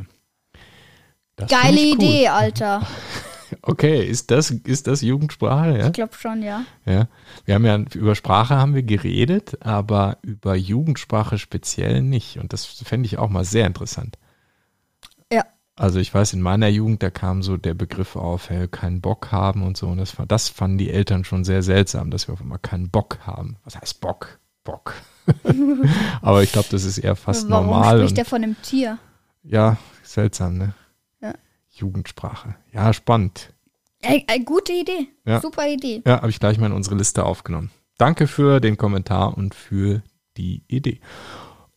Das 1.35 1.51
Geile 1.51 1.77
cool. 1.77 1.93
Idee, 1.93 2.27
Alter. 2.29 2.81
Okay, 3.61 4.05
ist 4.05 4.29
das, 4.29 4.51
ist 4.51 4.87
das 4.87 4.99
Jugendsprache? 4.99 5.77
Ja? 5.77 5.87
Ich 5.87 5.93
glaube 5.93 6.13
schon, 6.15 6.43
ja. 6.43 6.65
Ja, 6.85 7.07
wir 7.45 7.55
haben 7.55 7.65
ja 7.65 7.77
über 7.93 8.13
Sprache 8.13 8.57
haben 8.57 8.75
wir 8.75 8.83
geredet, 8.83 9.65
aber 9.65 10.17
über 10.21 10.53
Jugendsprache 10.55 11.37
speziell 11.37 12.01
nicht. 12.01 12.39
Und 12.39 12.51
das 12.51 12.65
fände 12.65 13.05
ich 13.05 13.17
auch 13.17 13.29
mal 13.29 13.45
sehr 13.45 13.65
interessant. 13.65 14.17
Also 15.79 15.99
ich 15.99 16.11
weiß, 16.11 16.33
in 16.33 16.41
meiner 16.41 16.67
Jugend, 16.69 17.03
da 17.03 17.11
kam 17.11 17.43
so 17.43 17.55
der 17.55 17.75
Begriff 17.75 18.15
auf, 18.15 18.49
hey, 18.49 18.67
keinen 18.67 18.99
Bock 18.99 19.31
haben 19.31 19.61
und 19.61 19.77
so. 19.77 19.87
Und 19.87 19.97
das, 19.97 20.15
das 20.27 20.49
fanden 20.49 20.79
die 20.79 20.89
Eltern 20.89 21.23
schon 21.23 21.43
sehr 21.43 21.61
seltsam, 21.61 22.09
dass 22.09 22.27
wir 22.27 22.33
auf 22.33 22.41
einmal 22.41 22.57
keinen 22.57 22.89
Bock 22.89 23.19
haben. 23.21 23.57
Was 23.63 23.79
heißt 23.79 24.01
Bock? 24.01 24.39
Bock. 24.63 24.95
aber 26.21 26.41
ich 26.41 26.51
glaube, 26.51 26.67
das 26.71 26.83
ist 26.83 26.97
eher 26.97 27.15
fast 27.15 27.47
Warum 27.49 27.67
normal. 27.67 27.97
spricht 27.99 28.13
Und, 28.13 28.17
er 28.17 28.25
von 28.25 28.43
einem 28.43 28.61
Tier? 28.63 28.97
ja, 29.43 29.77
seltsam, 30.01 30.57
ne? 30.57 30.73
Ja. 31.21 31.33
Jugendsprache. 31.69 32.55
Ja, 32.73 32.91
spannend. 32.91 33.53
Ey, 34.01 34.25
ey, 34.27 34.43
gute 34.43 34.73
Idee. 34.73 35.07
Ja. 35.25 35.41
Super 35.41 35.67
Idee. 35.67 36.01
Ja, 36.05 36.21
habe 36.21 36.29
ich 36.29 36.39
gleich 36.39 36.57
mal 36.57 36.67
in 36.67 36.71
unsere 36.71 36.95
Liste 36.95 37.23
aufgenommen. 37.23 37.69
Danke 37.99 38.25
für 38.27 38.59
den 38.59 38.77
Kommentar 38.77 39.37
und 39.37 39.53
für 39.53 40.01
die 40.37 40.63
Idee. 40.67 41.01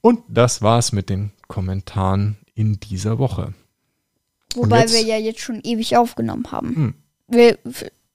Und 0.01 0.23
das 0.29 0.63
war's 0.63 0.93
mit 0.93 1.11
den 1.11 1.33
Kommentaren 1.49 2.39
in 2.55 2.81
dieser 2.81 3.19
Woche. 3.19 3.53
Wobei 4.55 4.89
wir 4.89 5.03
ja 5.03 5.17
jetzt 5.17 5.41
schon 5.41 5.61
ewig 5.63 5.97
aufgenommen 5.97 6.51
haben. 6.51 6.77
Hm. 6.77 6.95
Wir 7.29 7.59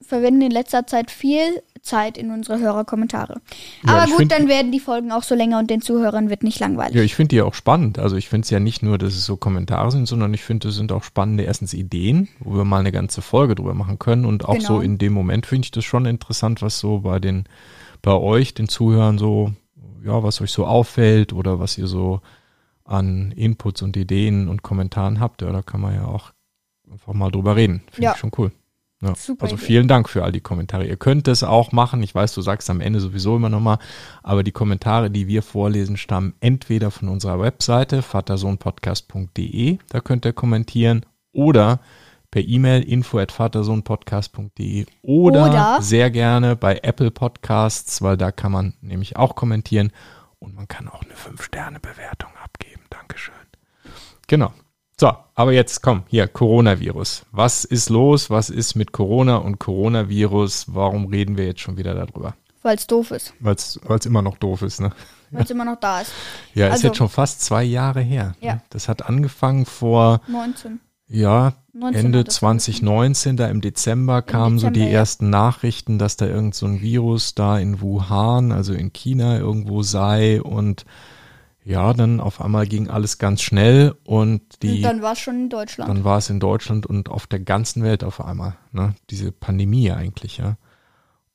verwenden 0.02 0.42
in 0.42 0.50
letzter 0.50 0.86
Zeit 0.86 1.10
viel 1.10 1.62
Zeit 1.86 2.18
in 2.18 2.30
unsere 2.30 2.58
Hörerkommentare. 2.58 3.40
Ja, 3.86 3.94
Aber 3.94 4.12
gut, 4.12 4.30
dann 4.30 4.48
werden 4.48 4.72
die 4.72 4.80
Folgen 4.80 5.12
auch 5.12 5.22
so 5.22 5.34
länger 5.34 5.58
und 5.58 5.70
den 5.70 5.80
Zuhörern 5.80 6.28
wird 6.28 6.42
nicht 6.42 6.58
langweilig. 6.58 6.96
Ja, 6.96 7.02
ich 7.02 7.14
finde 7.14 7.28
die 7.28 7.42
auch 7.42 7.54
spannend. 7.54 7.98
Also 7.98 8.16
ich 8.16 8.28
finde 8.28 8.44
es 8.44 8.50
ja 8.50 8.60
nicht 8.60 8.82
nur, 8.82 8.98
dass 8.98 9.14
es 9.14 9.24
so 9.24 9.36
Kommentare 9.36 9.90
sind, 9.90 10.06
sondern 10.06 10.34
ich 10.34 10.42
finde, 10.42 10.68
es 10.68 10.74
sind 10.74 10.92
auch 10.92 11.04
spannende 11.04 11.44
erstens 11.44 11.72
Ideen, 11.74 12.28
wo 12.40 12.56
wir 12.56 12.64
mal 12.64 12.80
eine 12.80 12.92
ganze 12.92 13.22
Folge 13.22 13.54
drüber 13.54 13.74
machen 13.74 13.98
können. 13.98 14.24
Und 14.24 14.44
auch 14.44 14.54
Genau. 14.54 14.66
so 14.66 14.80
in 14.80 14.98
dem 14.98 15.12
Moment 15.12 15.46
finde 15.46 15.66
ich 15.66 15.70
das 15.70 15.84
schon 15.84 16.06
interessant, 16.06 16.60
was 16.60 16.78
so 16.78 17.00
bei 17.00 17.20
den, 17.20 17.44
bei 18.02 18.12
euch, 18.12 18.52
den 18.52 18.68
Zuhörern 18.68 19.18
so, 19.18 19.52
ja, 20.04 20.22
was 20.22 20.40
euch 20.40 20.50
so 20.50 20.66
auffällt 20.66 21.32
oder 21.32 21.60
was 21.60 21.78
ihr 21.78 21.86
so 21.86 22.20
an 22.86 23.32
Inputs 23.32 23.82
und 23.82 23.96
Ideen 23.96 24.48
und 24.48 24.62
Kommentaren 24.62 25.20
habt. 25.20 25.42
Ja, 25.42 25.52
da 25.52 25.62
kann 25.62 25.80
man 25.80 25.94
ja 25.94 26.04
auch 26.06 26.32
einfach 26.90 27.12
mal 27.14 27.30
drüber 27.30 27.56
reden. 27.56 27.82
Finde 27.90 28.04
Ja. 28.04 28.12
ich 28.12 28.18
schon 28.18 28.32
cool. 28.38 28.52
Ja. 29.02 29.14
Super 29.14 29.42
also 29.44 29.56
Idee. 29.56 29.64
vielen 29.66 29.88
Dank 29.88 30.08
für 30.08 30.24
all 30.24 30.32
die 30.32 30.40
Kommentare. 30.40 30.86
Ihr 30.86 30.96
könnt 30.96 31.28
es 31.28 31.42
auch 31.42 31.70
machen. 31.70 32.02
Ich 32.02 32.14
weiß, 32.14 32.32
du 32.32 32.40
sagst 32.40 32.70
am 32.70 32.80
Ende 32.80 32.98
sowieso 33.00 33.36
immer 33.36 33.50
nochmal, 33.50 33.78
aber 34.22 34.42
die 34.42 34.52
Kommentare, 34.52 35.10
die 35.10 35.28
wir 35.28 35.42
vorlesen, 35.42 35.98
stammen 35.98 36.32
entweder 36.40 36.90
von 36.90 37.08
unserer 37.08 37.38
Webseite 37.40 38.00
vatersohnpodcast.de, 38.02 39.78
da 39.90 40.00
könnt 40.00 40.24
ihr 40.24 40.32
kommentieren, 40.32 41.04
oder 41.32 41.80
per 42.30 42.42
E-Mail 42.42 42.82
info 42.82 43.18
at 43.18 43.32
vatersohnpodcast.de 43.32 44.86
oder, 45.02 45.46
Oder- 45.50 45.78
sehr 45.82 46.10
gerne 46.10 46.56
bei 46.56 46.78
Apple 46.82 47.10
Podcasts, 47.10 48.00
weil 48.02 48.16
da 48.16 48.32
kann 48.32 48.52
man 48.52 48.74
nämlich 48.80 49.16
auch 49.16 49.34
kommentieren 49.34 49.92
und 50.38 50.54
man 50.54 50.68
kann 50.68 50.88
auch 50.88 51.02
eine 51.02 51.14
5-Sterne-Bewertung 51.14 52.30
abgeben. 52.30 52.35
Dankeschön. 52.98 53.34
Genau. 54.26 54.52
So, 54.98 55.12
aber 55.34 55.52
jetzt 55.52 55.82
komm, 55.82 56.04
hier, 56.06 56.26
Coronavirus. 56.26 57.26
Was 57.30 57.64
ist 57.64 57.90
los? 57.90 58.30
Was 58.30 58.48
ist 58.48 58.74
mit 58.76 58.92
Corona 58.92 59.36
und 59.36 59.58
Coronavirus? 59.58 60.66
Warum 60.68 61.06
reden 61.06 61.36
wir 61.36 61.44
jetzt 61.46 61.60
schon 61.60 61.76
wieder 61.76 61.94
darüber? 61.94 62.34
Weil 62.62 62.76
es 62.76 62.86
doof 62.86 63.10
ist. 63.10 63.34
Weil 63.38 63.54
es 63.54 64.06
immer 64.06 64.22
noch 64.22 64.38
doof 64.38 64.62
ist, 64.62 64.80
ne? 64.80 64.90
Weil 65.30 65.44
es 65.44 65.50
immer 65.50 65.64
noch 65.64 65.78
da 65.78 66.00
ist. 66.00 66.12
Ja, 66.54 66.66
ist 66.68 66.72
Also- 66.74 66.86
jetzt 66.88 66.96
schon 66.96 67.08
fast 67.08 67.42
zwei 67.42 67.62
Jahre 67.62 68.00
her. 68.00 68.34
Ja. 68.40 68.54
Ne? 68.54 68.62
Das 68.70 68.88
hat 68.88 69.06
angefangen 69.06 69.66
vor, 69.66 70.20
19. 70.28 70.80
ja, 71.08 71.52
19 71.74 72.06
Ende 72.06 72.18
hat 72.20 72.28
das 72.28 72.36
2019, 72.36 73.36
da 73.36 73.48
im 73.48 73.60
Dezember 73.60 74.22
kamen 74.22 74.58
so 74.58 74.68
die 74.68 74.74
Dezember, 74.74 74.92
ja. 74.92 74.98
ersten 74.98 75.30
Nachrichten, 75.30 75.98
dass 75.98 76.16
da 76.16 76.26
irgend 76.26 76.54
so 76.54 76.64
ein 76.66 76.80
Virus 76.80 77.34
da 77.34 77.58
in 77.58 77.80
Wuhan, 77.82 78.50
also 78.50 78.72
in 78.72 78.92
China 78.94 79.38
irgendwo 79.38 79.82
sei 79.82 80.40
und 80.40 80.86
ja, 81.66 81.92
dann 81.94 82.20
auf 82.20 82.40
einmal 82.40 82.68
ging 82.68 82.88
alles 82.88 83.18
ganz 83.18 83.42
schnell 83.42 83.96
und 84.04 84.62
die 84.62 84.76
Und 84.76 84.82
dann 84.82 85.02
war 85.02 85.12
es 85.14 85.18
schon 85.18 85.34
in 85.34 85.48
Deutschland. 85.48 85.90
dann 85.90 86.04
war 86.04 86.18
es 86.18 86.30
in 86.30 86.38
Deutschland 86.38 86.86
und 86.86 87.08
auf 87.08 87.26
der 87.26 87.40
ganzen 87.40 87.82
Welt 87.82 88.04
auf 88.04 88.24
einmal, 88.24 88.56
ne? 88.70 88.94
Diese 89.10 89.32
Pandemie 89.32 89.90
eigentlich, 89.90 90.38
ja. 90.38 90.58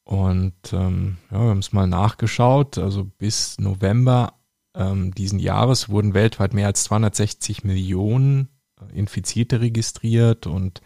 Und 0.06 0.54
ähm, 0.72 1.18
ja, 1.32 1.40
wir 1.42 1.50
haben 1.50 1.60
es 1.60 1.74
mal 1.74 1.86
nachgeschaut, 1.86 2.78
also 2.78 3.04
bis 3.04 3.60
November 3.60 4.36
ähm, 4.74 5.14
diesen 5.14 5.38
Jahres 5.38 5.90
wurden 5.90 6.14
weltweit 6.14 6.54
mehr 6.54 6.68
als 6.68 6.86
260 6.86 7.66
Millionen 7.66 8.48
äh, 8.80 8.98
Infizierte 8.98 9.60
registriert 9.60 10.48
und 10.48 10.82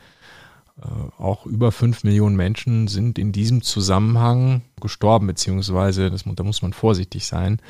äh, 0.82 0.88
auch 1.22 1.46
über 1.46 1.72
5 1.72 2.04
Millionen 2.04 2.36
Menschen 2.36 2.88
sind 2.88 3.20
in 3.20 3.32
diesem 3.32 3.62
Zusammenhang 3.62 4.64
gestorben, 4.82 5.28
beziehungsweise, 5.28 6.10
das, 6.10 6.24
da 6.25 6.44
muss 6.44 6.64
man 6.64 6.74
vorsichtig 6.74 7.28
sein, 7.28 7.62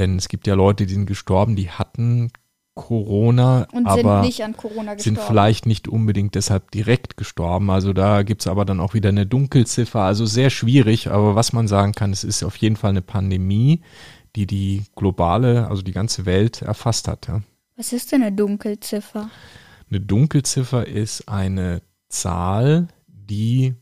denn 0.00 0.16
es 0.16 0.28
gibt 0.28 0.46
ja 0.46 0.54
Leute, 0.54 0.86
die 0.86 0.94
sind 0.94 1.06
gestorben, 1.06 1.54
die 1.54 1.70
hatten 1.70 2.32
Corona, 2.74 3.66
und 3.72 3.86
aber 3.86 4.22
sind 4.22 4.28
nicht 4.28 4.42
an 4.42 4.56
Corona 4.56 4.94
gestorben. 4.94 5.16
sind 5.16 5.18
vielleicht 5.18 5.66
nicht 5.66 5.86
unbedingt 5.86 6.34
deshalb 6.34 6.70
direkt 6.70 7.16
gestorben. 7.16 7.70
Also 7.70 7.92
da 7.92 8.22
gibt's 8.22 8.46
aber 8.46 8.64
dann 8.64 8.80
auch 8.80 8.94
wieder 8.94 9.10
eine 9.10 9.26
Dunkelziffer. 9.26 10.00
Also 10.00 10.24
sehr 10.24 10.48
schwierig, 10.48 11.10
aber 11.10 11.34
was 11.34 11.52
man 11.52 11.68
sagen 11.68 11.92
kann, 11.92 12.12
es 12.12 12.24
ist 12.24 12.42
auf 12.42 12.56
jeden 12.56 12.76
Fall 12.76 12.90
eine 12.90 13.02
Pandemie, 13.02 13.82
die 14.34 14.46
die 14.46 14.84
globale, 14.96 15.68
also 15.68 15.82
die 15.82 15.92
ganze 15.92 16.24
Welt 16.24 16.62
erfasst 16.62 17.06
hat. 17.06 17.28
Ja. 17.28 17.42
Was 17.76 17.92
ist 17.92 18.12
denn 18.12 18.22
eine 18.22 18.34
Dunkelziffer? 18.34 19.28
Eine 19.90 20.00
Dunkelziffer 20.00 20.86
ist 20.86 21.28
eine 21.28 21.82
Zahl, 22.08 22.88
die 23.08 23.74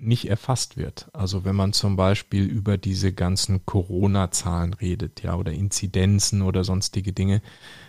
nicht 0.00 0.28
erfasst 0.30 0.76
wird. 0.76 1.08
Also 1.12 1.44
wenn 1.44 1.56
man 1.56 1.72
zum 1.72 1.96
Beispiel 1.96 2.44
über 2.44 2.78
diese 2.78 3.12
ganzen 3.12 3.66
Corona-Zahlen 3.66 4.74
redet, 4.74 5.22
ja, 5.22 5.34
oder 5.34 5.52
Inzidenzen 5.52 6.42
oder 6.42 6.62
sonstige 6.64 7.12
Dinge, 7.12 7.42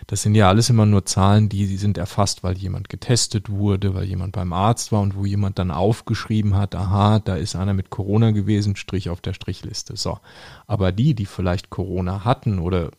das 0.08 0.22
sind 0.22 0.34
ja 0.34 0.48
alles 0.48 0.70
immer 0.70 0.86
nur 0.86 1.06
Zahlen, 1.06 1.48
die, 1.48 1.66
die 1.68 1.76
sind 1.76 1.98
erfasst, 1.98 2.42
weil 2.42 2.58
jemand 2.58 2.88
getestet 2.88 3.48
wurde, 3.48 3.94
weil 3.94 4.04
jemand 4.04 4.32
beim 4.32 4.52
Arzt 4.52 4.90
war 4.90 5.00
und 5.00 5.14
wo 5.14 5.24
jemand 5.24 5.58
dann 5.58 5.70
aufgeschrieben 5.70 6.56
hat, 6.56 6.74
aha, 6.74 7.20
da 7.20 7.36
ist 7.36 7.54
einer 7.54 7.74
mit 7.74 7.90
Corona 7.90 8.32
gewesen, 8.32 8.74
Strich 8.76 9.08
auf 9.08 9.20
der 9.20 9.32
Strichliste. 9.32 9.96
So. 9.96 10.18
Aber 10.66 10.90
die, 10.92 11.14
die 11.14 11.26
vielleicht 11.26 11.70
Corona 11.70 12.24
hatten 12.24 12.58
oder 12.58 12.90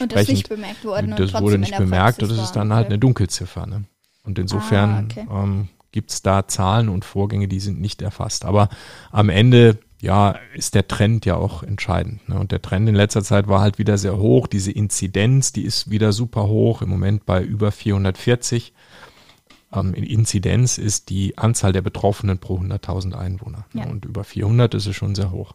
Und 0.00 0.12
das 0.12 0.28
nicht 0.28 0.48
bemerkt 0.48 0.84
worden. 0.84 1.12
und 1.12 1.18
das 1.18 1.34
wurde 1.40 1.58
nicht 1.58 1.76
bemerkt, 1.76 2.22
das 2.22 2.30
ist 2.30 2.52
dann 2.52 2.72
halt 2.72 2.86
eine 2.86 2.98
Dunkelziffer. 2.98 3.66
Ne? 3.66 3.84
Und 4.24 4.38
insofern 4.38 4.90
Ah, 4.90 5.02
okay. 5.02 5.26
ähm, 5.30 5.68
gibt 5.92 6.10
es 6.10 6.22
da 6.22 6.48
Zahlen 6.48 6.88
und 6.88 7.04
Vorgänge, 7.04 7.48
die 7.48 7.60
sind 7.60 7.80
nicht 7.80 8.02
erfasst. 8.02 8.44
Aber 8.44 8.68
am 9.10 9.28
Ende, 9.28 9.78
ja, 10.00 10.36
ist 10.54 10.74
der 10.74 10.88
Trend 10.88 11.24
ja 11.26 11.36
auch 11.36 11.62
entscheidend. 11.62 12.28
Ne? 12.28 12.38
Und 12.38 12.50
der 12.50 12.62
Trend 12.62 12.88
in 12.88 12.94
letzter 12.94 13.22
Zeit 13.22 13.46
war 13.46 13.60
halt 13.60 13.78
wieder 13.78 13.98
sehr 13.98 14.16
hoch. 14.16 14.46
Diese 14.46 14.72
Inzidenz, 14.72 15.52
die 15.52 15.62
ist 15.62 15.90
wieder 15.90 16.12
super 16.12 16.48
hoch, 16.48 16.82
im 16.82 16.88
Moment 16.88 17.24
bei 17.26 17.42
über 17.42 17.70
440. 17.70 18.72
Ähm, 19.72 19.94
in 19.94 20.04
Inzidenz 20.04 20.78
ist 20.78 21.10
die 21.10 21.38
Anzahl 21.38 21.72
der 21.72 21.82
Betroffenen 21.82 22.38
pro 22.38 22.58
100.000 22.58 23.14
Einwohner. 23.14 23.66
Ne? 23.72 23.82
Ja. 23.82 23.88
Und 23.88 24.04
über 24.04 24.24
400 24.24 24.74
ist 24.74 24.86
es 24.86 24.96
schon 24.96 25.14
sehr 25.14 25.30
hoch. 25.30 25.54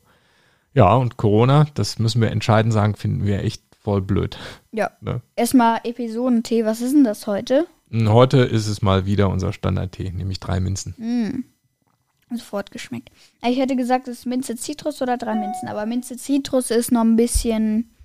Ja, 0.74 0.94
und 0.94 1.18
Corona, 1.18 1.66
das 1.74 1.98
müssen 1.98 2.22
wir 2.22 2.32
entscheidend 2.32 2.72
sagen, 2.72 2.96
finden 2.96 3.26
wir 3.26 3.44
echt 3.44 3.64
voll 3.88 4.02
blöd. 4.02 4.38
Ja. 4.74 4.92
Ne? 5.00 5.22
Erstmal 5.38 5.80
Episodentee. 5.86 6.66
Was 6.66 6.82
ist 6.82 6.92
denn 6.92 7.06
das 7.06 7.26
heute? 7.26 7.68
Und 7.90 8.10
Heute 8.10 8.40
ist 8.40 8.68
es 8.68 8.82
mal 8.82 9.06
wieder 9.06 9.30
unser 9.30 9.54
Standardtee, 9.54 10.12
nämlich 10.12 10.42
drei 10.42 10.60
Minzen. 10.60 10.94
Mm. 10.98 12.36
Sofort 12.36 12.72
geschmeckt. 12.72 13.10
Ich 13.48 13.58
hätte 13.58 13.78
gesagt, 13.78 14.10
es 14.10 14.20
ist 14.20 14.26
Minze 14.26 14.58
Zitrus 14.58 15.02
oder 15.02 15.16
drei 15.16 15.36
Minzen, 15.36 15.70
aber 15.70 15.86
Minze 15.86 16.18
Zitrus 16.18 16.70
ist 16.70 16.92
noch 16.92 17.06
ein 17.06 17.16
bisschen, 17.16 17.96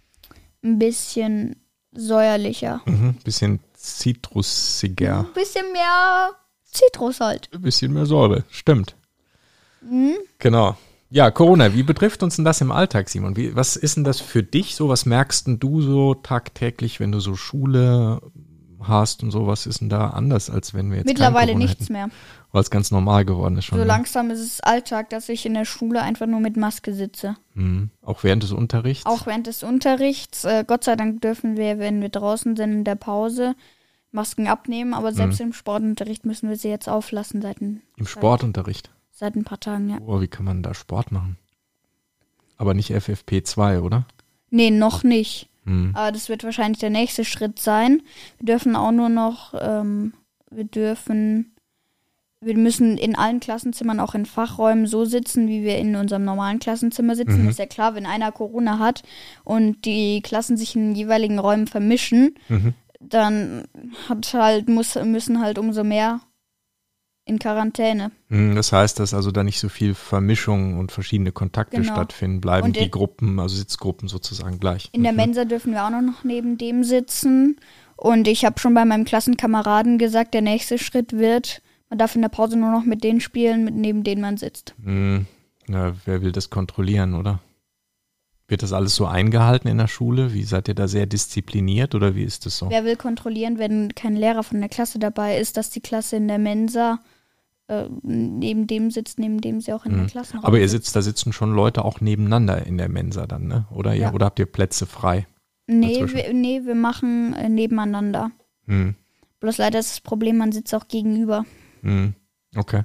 ein 0.62 0.78
bisschen 0.78 1.56
säuerlicher. 1.90 2.80
Mhm. 2.86 3.14
Bisschen 3.24 3.58
zitrusiger, 3.72 5.26
Ein 5.26 5.32
bisschen 5.34 5.72
mehr 5.72 6.30
Zitrus 6.62 7.18
halt. 7.18 7.50
ein 7.52 7.62
bisschen 7.62 7.92
mehr 7.92 8.06
Säure, 8.06 8.44
stimmt. 8.50 8.94
Mhm. 9.80 10.14
Genau. 10.38 10.76
Ja, 11.12 11.30
Corona, 11.30 11.74
wie 11.74 11.82
betrifft 11.82 12.22
uns 12.22 12.36
denn 12.36 12.44
das 12.46 12.62
im 12.62 12.72
Alltag, 12.72 13.10
Simon? 13.10 13.36
Wie, 13.36 13.54
was 13.54 13.76
ist 13.76 13.96
denn 13.96 14.04
das 14.04 14.18
für 14.18 14.42
dich 14.42 14.74
so? 14.74 14.88
Was 14.88 15.04
merkst 15.04 15.46
denn 15.46 15.58
du 15.58 15.82
so 15.82 16.14
tagtäglich, 16.14 17.00
wenn 17.00 17.12
du 17.12 17.20
so 17.20 17.36
Schule 17.36 18.22
hast 18.80 19.22
und 19.22 19.30
so? 19.30 19.46
Was 19.46 19.66
ist 19.66 19.82
denn 19.82 19.90
da 19.90 20.08
anders, 20.08 20.48
als 20.48 20.72
wenn 20.72 20.90
wir 20.90 20.96
jetzt 20.96 21.06
Mittlerweile 21.06 21.54
nichts 21.54 21.82
hätten? 21.82 21.92
mehr. 21.92 22.08
Weil 22.50 22.62
es 22.62 22.70
ganz 22.70 22.90
normal 22.90 23.26
geworden 23.26 23.58
ist 23.58 23.66
schon. 23.66 23.76
So 23.76 23.84
ne? 23.84 23.88
langsam 23.88 24.30
ist 24.30 24.40
es 24.40 24.60
Alltag, 24.60 25.10
dass 25.10 25.28
ich 25.28 25.44
in 25.44 25.52
der 25.52 25.66
Schule 25.66 26.00
einfach 26.00 26.26
nur 26.26 26.40
mit 26.40 26.56
Maske 26.56 26.94
sitze. 26.94 27.36
Mhm. 27.52 27.90
Auch 28.00 28.24
während 28.24 28.42
des 28.42 28.52
Unterrichts? 28.52 29.04
Auch 29.04 29.26
während 29.26 29.46
des 29.46 29.62
Unterrichts. 29.62 30.44
Äh, 30.44 30.64
Gott 30.66 30.84
sei 30.84 30.96
Dank 30.96 31.20
dürfen 31.20 31.58
wir, 31.58 31.78
wenn 31.78 32.00
wir 32.00 32.08
draußen 32.08 32.56
sind 32.56 32.72
in 32.72 32.84
der 32.84 32.94
Pause, 32.94 33.54
Masken 34.12 34.46
abnehmen, 34.46 34.94
aber 34.94 35.12
selbst 35.12 35.40
Mhm. 35.40 35.48
im 35.48 35.52
Sportunterricht 35.52 36.24
müssen 36.24 36.48
wir 36.48 36.56
sie 36.56 36.68
jetzt 36.68 36.88
auflassen 36.88 37.42
seit 37.42 37.60
Im 37.60 37.82
Sportunterricht? 38.04 38.90
Seit 39.22 39.36
ein 39.36 39.44
paar 39.44 39.60
Tagen, 39.60 39.88
ja. 39.88 39.98
Oh, 40.04 40.20
wie 40.20 40.26
kann 40.26 40.44
man 40.44 40.64
da 40.64 40.74
Sport 40.74 41.12
machen? 41.12 41.36
Aber 42.56 42.74
nicht 42.74 42.90
FFP2, 42.90 43.80
oder? 43.80 44.04
Nee, 44.50 44.72
noch 44.72 45.04
nicht. 45.04 45.48
Hm. 45.64 45.92
Aber 45.94 46.10
das 46.10 46.28
wird 46.28 46.42
wahrscheinlich 46.42 46.80
der 46.80 46.90
nächste 46.90 47.24
Schritt 47.24 47.60
sein. 47.60 48.02
Wir 48.40 48.46
dürfen 48.46 48.74
auch 48.74 48.90
nur 48.90 49.08
noch, 49.08 49.54
ähm, 49.56 50.12
wir 50.50 50.64
dürfen, 50.64 51.54
wir 52.40 52.56
müssen 52.56 52.98
in 52.98 53.14
allen 53.14 53.38
Klassenzimmern, 53.38 54.00
auch 54.00 54.16
in 54.16 54.26
Fachräumen, 54.26 54.88
so 54.88 55.04
sitzen, 55.04 55.46
wie 55.46 55.62
wir 55.62 55.78
in 55.78 55.94
unserem 55.94 56.24
normalen 56.24 56.58
Klassenzimmer 56.58 57.14
sitzen. 57.14 57.44
Mhm. 57.44 57.48
Ist 57.50 57.60
ja 57.60 57.66
klar, 57.66 57.94
wenn 57.94 58.06
einer 58.06 58.32
Corona 58.32 58.80
hat 58.80 59.04
und 59.44 59.84
die 59.84 60.20
Klassen 60.20 60.56
sich 60.56 60.74
in 60.74 60.88
den 60.88 60.94
jeweiligen 60.96 61.38
Räumen 61.38 61.68
vermischen, 61.68 62.34
Mhm. 62.48 62.74
dann 62.98 63.68
hat 64.08 64.34
halt, 64.34 64.68
muss, 64.68 64.96
müssen 64.96 65.40
halt 65.40 65.58
umso 65.58 65.84
mehr 65.84 66.20
in 67.24 67.38
Quarantäne. 67.38 68.10
Hm, 68.28 68.54
Das 68.56 68.72
heißt, 68.72 68.98
dass 68.98 69.14
also 69.14 69.30
da 69.30 69.44
nicht 69.44 69.60
so 69.60 69.68
viel 69.68 69.94
Vermischung 69.94 70.78
und 70.78 70.92
verschiedene 70.92 71.32
Kontakte 71.32 71.76
Genau. 71.80 71.92
stattfinden, 71.92 72.40
bleiben 72.40 72.68
Und 72.68 72.78
die 72.78 72.90
Gruppen, 72.90 73.38
also 73.38 73.56
Sitzgruppen 73.56 74.08
sozusagen 74.08 74.58
gleich. 74.58 74.88
In 74.92 75.02
der 75.02 75.12
Mhm. 75.12 75.16
Mensa 75.18 75.44
dürfen 75.44 75.72
wir 75.72 75.84
auch 75.84 75.90
noch 75.90 76.24
neben 76.24 76.58
dem 76.58 76.82
sitzen. 76.84 77.56
Und 77.96 78.26
ich 78.26 78.44
habe 78.44 78.58
schon 78.58 78.74
bei 78.74 78.84
meinem 78.84 79.04
Klassenkameraden 79.04 79.98
gesagt, 79.98 80.34
der 80.34 80.42
nächste 80.42 80.78
Schritt 80.78 81.12
wird, 81.12 81.62
man 81.88 81.98
darf 81.98 82.16
in 82.16 82.22
der 82.22 82.28
Pause 82.30 82.58
nur 82.58 82.72
noch 82.72 82.84
mit 82.84 83.04
denen 83.04 83.20
spielen, 83.20 83.64
mit 83.64 83.74
neben 83.74 84.02
denen 84.02 84.20
man 84.22 84.36
sitzt. 84.36 84.74
Hm, 84.82 85.26
Ja, 85.68 85.92
wer 86.04 86.22
will 86.22 86.32
das 86.32 86.50
kontrollieren, 86.50 87.14
oder? 87.14 87.38
Wird 88.52 88.62
das 88.62 88.74
alles 88.74 88.94
so 88.94 89.06
eingehalten 89.06 89.66
in 89.66 89.78
der 89.78 89.88
Schule? 89.88 90.34
Wie 90.34 90.42
seid 90.42 90.68
ihr 90.68 90.74
da 90.74 90.86
sehr 90.86 91.06
diszipliniert 91.06 91.94
oder 91.94 92.14
wie 92.14 92.22
ist 92.22 92.44
das 92.44 92.58
so? 92.58 92.68
Wer 92.68 92.84
will 92.84 92.96
kontrollieren, 92.96 93.58
wenn 93.58 93.94
kein 93.94 94.14
Lehrer 94.14 94.42
von 94.42 94.60
der 94.60 94.68
Klasse 94.68 94.98
dabei 94.98 95.38
ist, 95.38 95.56
dass 95.56 95.70
die 95.70 95.80
Klasse 95.80 96.16
in 96.16 96.28
der 96.28 96.36
Mensa 96.36 96.98
äh, 97.68 97.84
neben 98.02 98.66
dem 98.66 98.90
sitzt, 98.90 99.18
neben 99.18 99.40
dem 99.40 99.62
sie 99.62 99.72
auch 99.72 99.86
in 99.86 99.92
der 99.92 100.02
Mhm. 100.02 100.06
Klassenraum 100.08 100.44
Aber 100.44 100.60
ihr 100.60 100.68
sitzt, 100.68 100.94
da 100.94 101.00
sitzen 101.00 101.32
schon 101.32 101.54
Leute 101.54 101.82
auch 101.82 102.02
nebeneinander 102.02 102.66
in 102.66 102.76
der 102.76 102.90
Mensa 102.90 103.26
dann, 103.26 103.46
ne? 103.46 103.64
Oder, 103.70 103.94
ja. 103.94 104.12
Oder 104.12 104.26
habt 104.26 104.38
ihr 104.38 104.44
Plätze 104.44 104.84
frei? 104.84 105.26
Nee, 105.66 106.00
dazwischen. 106.00 106.16
wir, 106.16 106.34
nee, 106.34 106.60
wir 106.66 106.74
machen 106.74 107.32
äh, 107.32 107.48
nebeneinander. 107.48 108.32
Hm. 108.66 108.96
Bloß 109.40 109.56
leider 109.56 109.78
ist 109.78 109.92
das 109.92 110.00
Problem, 110.02 110.36
man 110.36 110.52
sitzt 110.52 110.74
auch 110.74 110.88
gegenüber. 110.88 111.46
Hm. 111.80 112.12
Okay. 112.54 112.82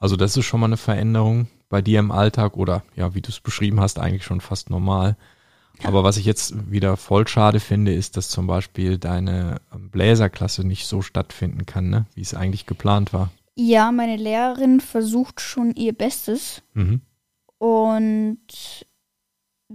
Also 0.00 0.16
das 0.16 0.36
ist 0.36 0.44
schon 0.44 0.58
mal 0.58 0.66
eine 0.66 0.76
Veränderung 0.76 1.46
bei 1.72 1.82
dir 1.82 1.98
im 2.00 2.12
Alltag 2.12 2.56
oder 2.58 2.84
ja, 2.94 3.14
wie 3.14 3.22
du 3.22 3.30
es 3.30 3.40
beschrieben 3.40 3.80
hast, 3.80 3.98
eigentlich 3.98 4.24
schon 4.24 4.42
fast 4.42 4.68
normal. 4.70 5.16
Aber 5.82 6.04
was 6.04 6.18
ich 6.18 6.26
jetzt 6.26 6.70
wieder 6.70 6.96
voll 6.98 7.26
schade 7.26 7.58
finde, 7.58 7.94
ist, 7.94 8.16
dass 8.18 8.28
zum 8.28 8.46
Beispiel 8.46 8.98
deine 8.98 9.56
ähm, 9.74 9.90
Bläserklasse 9.90 10.64
nicht 10.66 10.86
so 10.86 11.00
stattfinden 11.00 11.64
kann, 11.64 11.88
ne? 11.88 12.04
wie 12.14 12.20
es 12.20 12.34
eigentlich 12.34 12.66
geplant 12.66 13.12
war. 13.14 13.30
Ja, 13.56 13.90
meine 13.90 14.16
Lehrerin 14.16 14.80
versucht 14.80 15.40
schon 15.40 15.74
ihr 15.74 15.94
Bestes 15.94 16.62
Mhm. 16.74 17.00
und 17.58 18.38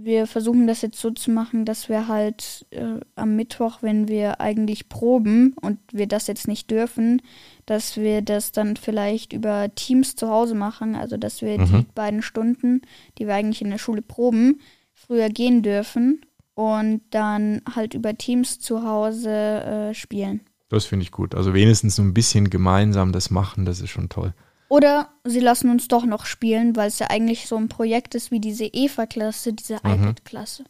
wir 0.04 0.26
versuchen 0.26 0.66
das 0.66 0.82
jetzt 0.82 1.00
so 1.00 1.10
zu 1.10 1.30
machen, 1.30 1.64
dass 1.64 1.88
wir 1.88 2.08
halt 2.08 2.66
äh, 2.70 3.00
am 3.16 3.36
Mittwoch, 3.36 3.78
wenn 3.82 4.08
wir 4.08 4.40
eigentlich 4.40 4.88
proben 4.88 5.54
und 5.60 5.78
wir 5.92 6.06
das 6.06 6.26
jetzt 6.26 6.48
nicht 6.48 6.70
dürfen, 6.70 7.22
dass 7.66 7.96
wir 7.96 8.22
das 8.22 8.52
dann 8.52 8.76
vielleicht 8.76 9.32
über 9.32 9.74
Teams 9.74 10.16
zu 10.16 10.28
Hause 10.28 10.54
machen, 10.54 10.94
also 10.96 11.16
dass 11.16 11.42
wir 11.42 11.58
die 11.58 11.72
Mhm. 11.72 11.86
beiden 11.94 12.22
Stunden, 12.22 12.82
die 13.18 13.26
wir 13.26 13.34
eigentlich 13.34 13.62
in 13.62 13.70
der 13.70 13.78
Schule 13.78 14.02
proben, 14.02 14.60
früher 14.94 15.28
gehen 15.28 15.62
dürfen 15.62 16.22
und 16.54 17.02
dann 17.10 17.62
halt 17.74 17.94
über 17.94 18.16
Teams 18.16 18.58
zu 18.58 18.82
Hause 18.82 19.30
äh, 19.30 19.94
spielen. 19.94 20.40
Das 20.70 20.84
finde 20.84 21.04
ich 21.04 21.12
gut. 21.12 21.34
Also 21.34 21.54
wenigstens 21.54 21.96
so 21.96 22.02
ein 22.02 22.12
bisschen 22.14 22.50
gemeinsam 22.50 23.12
das 23.12 23.30
machen, 23.30 23.64
das 23.64 23.80
ist 23.80 23.90
schon 23.90 24.08
toll. 24.08 24.34
Oder 24.68 25.08
sie 25.24 25.40
lassen 25.40 25.70
uns 25.70 25.88
doch 25.88 26.04
noch 26.04 26.26
spielen, 26.26 26.76
weil 26.76 26.88
es 26.88 26.98
ja 26.98 27.08
eigentlich 27.10 27.46
so 27.48 27.56
ein 27.56 27.68
Projekt 27.68 28.14
ist 28.14 28.30
wie 28.30 28.40
diese 28.40 28.64
EVA-Klasse, 28.64 29.52
diese 29.54 29.74
Mhm. 29.82 29.90
iPad-Klasse. 29.92 30.64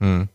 Hm. 0.00 0.28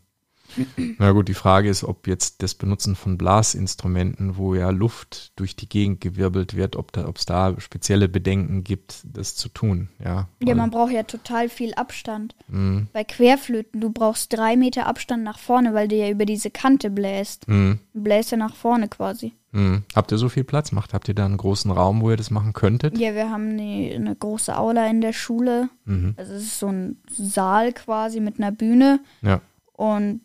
Na 0.98 1.12
gut, 1.12 1.28
die 1.28 1.34
Frage 1.34 1.68
ist, 1.68 1.84
ob 1.84 2.06
jetzt 2.06 2.42
das 2.42 2.54
Benutzen 2.54 2.96
von 2.96 3.18
Blasinstrumenten, 3.18 4.36
wo 4.36 4.54
ja 4.54 4.70
Luft 4.70 5.32
durch 5.36 5.56
die 5.56 5.68
Gegend 5.68 6.00
gewirbelt 6.00 6.56
wird, 6.56 6.76
ob 6.76 6.92
es 7.16 7.26
da 7.26 7.54
spezielle 7.60 8.08
Bedenken 8.08 8.64
gibt, 8.64 9.02
das 9.04 9.34
zu 9.36 9.48
tun. 9.48 9.88
Ja, 10.02 10.28
Ja, 10.42 10.54
man 10.54 10.70
braucht 10.70 10.92
ja 10.92 11.02
total 11.02 11.48
viel 11.48 11.74
Abstand. 11.74 12.34
Hm, 12.50 12.88
Bei 12.92 13.04
Querflöten, 13.04 13.80
du 13.80 13.90
brauchst 13.90 14.32
drei 14.36 14.56
Meter 14.56 14.86
Abstand 14.86 15.22
nach 15.24 15.38
vorne, 15.38 15.74
weil 15.74 15.88
du 15.88 15.96
ja 15.96 16.08
über 16.08 16.24
diese 16.26 16.50
Kante 16.50 16.90
bläst. 16.90 17.46
hm, 17.46 17.78
Du 17.94 18.02
bläst 18.04 18.30
ja 18.30 18.36
nach 18.36 18.54
vorne 18.54 18.86
quasi. 18.88 19.32
hm. 19.52 19.82
Habt 19.94 20.12
ihr 20.12 20.18
so 20.18 20.28
viel 20.28 20.44
Platz? 20.44 20.70
Macht, 20.72 20.94
habt 20.94 21.08
ihr 21.08 21.14
da 21.14 21.24
einen 21.24 21.36
großen 21.36 21.70
Raum, 21.70 22.00
wo 22.00 22.10
ihr 22.10 22.16
das 22.16 22.30
machen 22.30 22.52
könntet? 22.52 22.96
Ja, 22.98 23.14
wir 23.14 23.30
haben 23.30 23.50
eine, 23.58 23.92
eine 23.94 24.14
große 24.14 24.56
Aula 24.56 24.86
in 24.88 25.00
der 25.00 25.12
Schule. 25.12 25.68
Mhm. 25.84 26.14
Also 26.16 26.34
es 26.34 26.42
ist 26.44 26.58
so 26.60 26.68
ein 26.68 26.96
Saal 27.10 27.72
quasi 27.72 28.20
mit 28.20 28.38
einer 28.38 28.52
Bühne. 28.52 29.00
Ja. 29.22 29.40
Und 29.78 30.24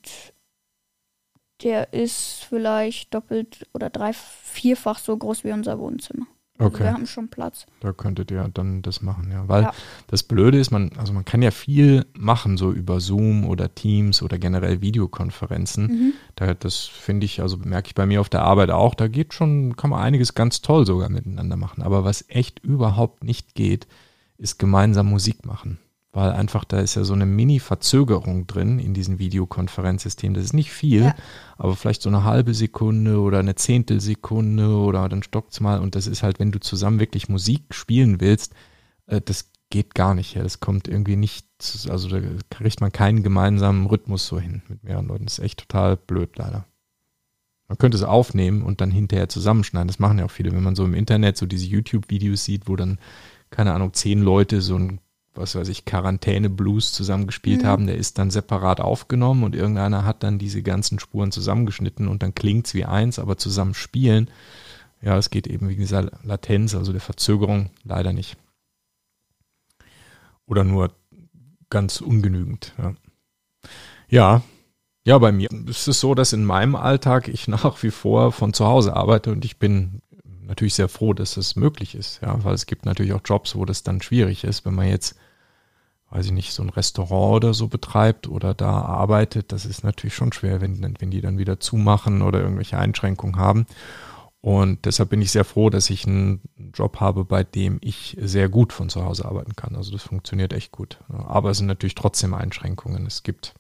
der 1.62 1.94
ist 1.94 2.44
vielleicht 2.50 3.14
doppelt 3.14 3.68
oder 3.74 3.92
drei, 3.92 4.12
vierfach 4.14 4.98
so 4.98 5.16
groß 5.16 5.44
wie 5.44 5.52
unser 5.52 5.78
Wohnzimmer. 5.78 6.26
Also 6.58 6.74
Okay. 6.76 6.84
wir 6.86 6.94
haben 6.94 7.06
schon 7.06 7.30
Platz. 7.30 7.66
Da 7.80 7.94
könntet 7.94 8.32
ihr 8.32 8.50
dann 8.52 8.82
das 8.82 9.02
machen, 9.02 9.30
ja. 9.32 9.48
Weil 9.48 9.64
Ja. 9.64 9.74
das 10.08 10.24
Blöde 10.24 10.58
ist, 10.60 10.72
man, 10.72 10.92
also 10.98 11.14
man 11.14 11.24
kann 11.24 11.44
ja 11.44 11.52
viel 11.52 12.06
machen, 12.18 12.58
so 12.58 12.72
über 12.72 13.00
Zoom 13.00 13.46
oder 13.46 13.74
Teams 13.76 14.24
oder 14.24 14.40
generell 14.40 14.82
Videokonferenzen. 14.82 15.86
Mhm. 15.86 16.14
Da, 16.36 16.54
das 16.56 16.80
finde 16.86 17.26
ich, 17.26 17.40
also 17.42 17.58
merke 17.58 17.88
ich 17.90 17.96
bei 17.96 18.08
mir 18.08 18.22
auf 18.22 18.30
der 18.30 18.42
Arbeit 18.42 18.72
auch, 18.72 18.96
da 18.96 19.08
geht 19.08 19.34
schon, 19.36 19.76
kann 19.76 19.92
man 19.92 20.02
einiges 20.02 20.34
ganz 20.34 20.62
toll 20.62 20.86
sogar 20.88 21.10
miteinander 21.10 21.58
machen. 21.58 21.84
Aber 21.84 22.04
was 22.04 22.26
echt 22.28 22.60
überhaupt 22.60 23.24
nicht 23.24 23.54
geht, 23.54 23.88
ist 24.40 24.58
gemeinsam 24.58 25.10
Musik 25.10 25.46
machen. 25.46 25.78
Weil 26.16 26.32
einfach 26.32 26.64
da 26.64 26.80
ist 26.80 26.94
ja 26.94 27.04
so 27.04 27.14
eine 27.14 27.26
Mini-Verzögerung 27.26 28.46
drin 28.46 28.78
in 28.78 28.94
diesem 28.94 29.18
Videokonferenzsystem. 29.18 30.36
Das 30.36 30.44
ist 30.44 30.54
nicht 30.54 30.72
viel, 30.72 31.06
Ja. 31.06 31.16
aber 31.58 31.76
vielleicht 31.76 32.04
so 32.04 32.10
eine 32.10 32.24
halbe 32.24 32.54
Sekunde 32.54 33.20
oder 33.20 33.40
eine 33.40 33.56
Zehntelsekunde 33.56 34.70
oder 34.70 35.10
dann 35.10 35.24
stockt's 35.24 35.60
mal. 35.60 35.80
Und 35.80 35.96
das 35.96 36.06
ist 36.06 36.22
halt, 36.22 36.40
wenn 36.40 36.52
du 36.52 36.60
zusammen 36.60 37.00
wirklich 37.00 37.30
Musik 37.30 37.74
spielen 37.74 38.22
willst, 38.22 38.54
äh, 39.08 39.22
das 39.22 39.50
geht 39.72 39.96
gar 39.96 40.14
nicht. 40.14 40.36
Ja. 40.36 40.44
Das 40.44 40.60
kommt 40.60 40.88
irgendwie 40.88 41.16
nicht, 41.16 41.48
also 41.90 42.08
da 42.08 42.22
kriegt 42.52 42.80
man 42.80 42.92
keinen 42.92 43.24
gemeinsamen 43.24 43.88
Rhythmus 43.88 44.28
so 44.28 44.40
hin 44.40 44.62
mit 44.70 44.84
mehreren 44.84 45.08
Leuten. 45.08 45.26
Das 45.26 45.40
ist 45.40 45.44
echt 45.44 45.62
total 45.68 45.98
blöd, 45.98 46.38
leider. 46.38 46.66
Man 47.68 47.80
könnte 47.80 47.98
es 47.98 48.04
aufnehmen 48.04 48.62
und 48.62 48.82
dann 48.82 48.92
hinterher 48.92 49.30
zusammenschneiden. 49.30 49.88
Das 49.88 49.98
machen 49.98 50.20
ja 50.20 50.26
auch 50.26 50.32
viele. 50.32 50.52
Wenn 50.52 50.62
man 50.62 50.76
so 50.76 50.86
im 50.86 50.94
Internet 50.94 51.38
so 51.38 51.48
diese 51.48 51.66
YouTube-Videos 51.66 52.46
sieht, 52.46 52.68
wo 52.68 52.76
dann, 52.76 53.00
keine 53.50 53.74
Ahnung, 53.74 53.94
zehn 53.94 54.22
Leute 54.22 54.62
so 54.62 54.76
ein, 54.78 55.00
was 55.36 55.56
weiß 55.56 55.68
ich, 55.70 55.86
Quarantäne-Blues 55.86 56.92
zusammengespielt 56.94 57.64
Mhm. 57.64 57.68
haben, 57.68 57.88
der 57.88 57.98
ist 57.98 58.18
dann 58.18 58.32
separat 58.32 58.80
aufgenommen 58.80 59.44
und 59.44 59.56
irgendeiner 59.56 60.06
hat 60.06 60.24
dann 60.24 60.38
diese 60.40 60.62
ganzen 60.62 61.00
Spuren 61.00 61.32
zusammengeschnitten 61.32 62.08
und 62.08 62.22
dann 62.22 62.36
klingt's 62.36 62.74
wie 62.74 62.86
eins, 62.86 63.20
aber 63.20 63.38
zusammen 63.38 63.74
spielen, 63.74 64.30
ja, 65.02 65.18
es 65.18 65.30
geht 65.30 65.48
eben 65.48 65.68
wegen 65.68 65.82
dieser 65.82 66.12
Latenz, 66.24 66.76
also 66.76 66.92
der 66.92 67.02
Verzögerung, 67.02 67.72
leider 67.84 68.14
nicht. 68.14 68.38
Oder 70.46 70.64
nur 70.64 70.92
ganz 71.70 72.00
ungenügend. 72.00 72.74
Ja. 72.78 72.94
ja, 74.08 74.42
ja, 75.06 75.18
bei 75.18 75.32
mir 75.34 75.50
ist 75.68 75.88
es 75.88 76.00
so, 76.00 76.16
dass 76.16 76.32
in 76.32 76.46
meinem 76.46 76.76
Alltag 76.76 77.28
ich 77.28 77.48
nach 77.50 77.82
wie 77.84 77.92
vor 77.92 78.32
von 78.32 78.54
zu 78.54 78.66
Hause 78.66 78.96
arbeite 78.96 79.32
und 79.32 79.44
ich 79.46 79.58
bin 79.58 80.02
natürlich 80.46 80.76
sehr 80.76 80.90
froh, 80.90 81.14
dass 81.14 81.36
das 81.36 81.56
möglich 81.56 81.96
ist, 81.96 82.22
ja, 82.22 82.44
weil 82.44 82.54
es 82.54 82.66
gibt 82.66 82.86
natürlich 82.86 83.14
auch 83.14 83.22
Jobs, 83.24 83.56
wo 83.56 83.66
das 83.66 83.84
dann 83.84 84.02
schwierig 84.02 84.44
ist, 84.44 84.66
wenn 84.66 84.76
man 84.76 84.88
jetzt, 84.88 85.16
weiß 86.10 86.28
ich 86.28 86.32
nicht, 86.32 86.54
so 86.54 86.64
ein 86.64 86.70
Restaurant 86.70 87.36
oder 87.44 87.54
so 87.54 87.68
betreibt 87.68 88.28
oder 88.28 88.54
da 88.54 88.82
arbeitet, 88.82 89.52
das 89.52 89.66
ist 89.66 89.84
natürlich 89.84 90.16
schon 90.16 90.34
schwer, 90.34 90.62
wenn, 90.62 90.96
wenn 91.00 91.12
die 91.12 91.22
dann 91.22 91.38
wieder 91.38 91.60
zumachen 91.60 92.22
oder 92.22 92.42
irgendwelche 92.42 92.78
Einschränkungen 92.78 93.38
haben. 93.38 93.66
Und 94.42 94.84
deshalb 94.84 95.10
bin 95.10 95.22
ich 95.22 95.32
sehr 95.32 95.46
froh, 95.46 95.70
dass 95.70 95.90
ich 95.90 96.06
einen 96.06 96.42
Job 96.74 97.00
habe, 97.00 97.24
bei 97.24 97.46
dem 97.46 97.78
ich 97.80 98.18
sehr 98.20 98.50
gut 98.50 98.74
von 98.74 98.90
zu 98.90 99.06
Hause 99.06 99.24
arbeiten 99.24 99.56
kann. 99.56 99.74
Also 99.78 99.94
das 99.94 100.04
funktioniert 100.04 100.52
echt 100.52 100.74
gut. 100.74 101.00
Aber 101.08 101.52
es 101.52 101.60
sind 101.60 101.68
natürlich 101.68 101.96
trotzdem 101.96 102.34
Einschränkungen. 102.34 103.06
Es 103.06 103.24
gibt 103.24 103.54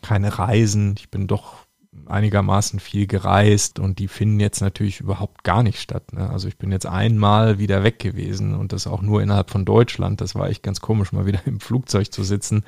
keine 0.00 0.38
Reisen. 0.38 0.94
Ich 0.96 1.10
bin 1.10 1.26
doch 1.26 1.67
einigermaßen 2.06 2.80
viel 2.80 3.06
gereist 3.06 3.78
und 3.78 3.98
die 3.98 4.08
finden 4.08 4.40
jetzt 4.40 4.60
natürlich 4.60 5.00
überhaupt 5.00 5.44
gar 5.44 5.62
nicht 5.62 5.80
statt. 5.80 6.12
Ne? 6.12 6.28
Also 6.28 6.48
ich 6.48 6.58
bin 6.58 6.70
jetzt 6.70 6.86
einmal 6.86 7.58
wieder 7.58 7.82
weg 7.82 7.98
gewesen 7.98 8.54
und 8.54 8.72
das 8.72 8.86
auch 8.86 9.02
nur 9.02 9.22
innerhalb 9.22 9.50
von 9.50 9.64
Deutschland. 9.64 10.20
Das 10.20 10.34
war 10.34 10.48
echt 10.48 10.62
ganz 10.62 10.80
komisch, 10.80 11.12
mal 11.12 11.26
wieder 11.26 11.40
im 11.46 11.60
Flugzeug 11.60 12.12
zu 12.12 12.22
sitzen. 12.22 12.64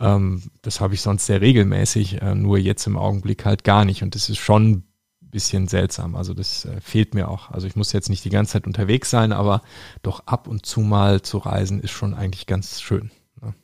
Ähm, 0.00 0.42
das 0.62 0.80
habe 0.80 0.94
ich 0.94 1.02
sonst 1.02 1.26
sehr 1.26 1.40
regelmäßig, 1.40 2.22
äh, 2.22 2.34
nur 2.34 2.58
jetzt 2.58 2.86
im 2.86 2.96
Augenblick 2.96 3.44
halt 3.44 3.64
gar 3.64 3.84
nicht. 3.84 4.02
Und 4.02 4.14
das 4.14 4.28
ist 4.28 4.38
schon 4.38 4.70
ein 4.70 4.88
bisschen 5.20 5.68
seltsam. 5.68 6.16
Also 6.16 6.34
das 6.34 6.64
äh, 6.64 6.80
fehlt 6.80 7.14
mir 7.14 7.28
auch. 7.28 7.50
Also 7.50 7.66
ich 7.66 7.76
muss 7.76 7.92
jetzt 7.92 8.08
nicht 8.08 8.24
die 8.24 8.30
ganze 8.30 8.52
Zeit 8.52 8.66
unterwegs 8.66 9.10
sein, 9.10 9.32
aber 9.32 9.62
doch 10.02 10.26
ab 10.26 10.48
und 10.48 10.64
zu 10.64 10.80
mal 10.80 11.22
zu 11.22 11.38
reisen 11.38 11.80
ist 11.80 11.90
schon 11.90 12.14
eigentlich 12.14 12.46
ganz 12.46 12.80
schön. 12.80 13.10
Ne? 13.42 13.54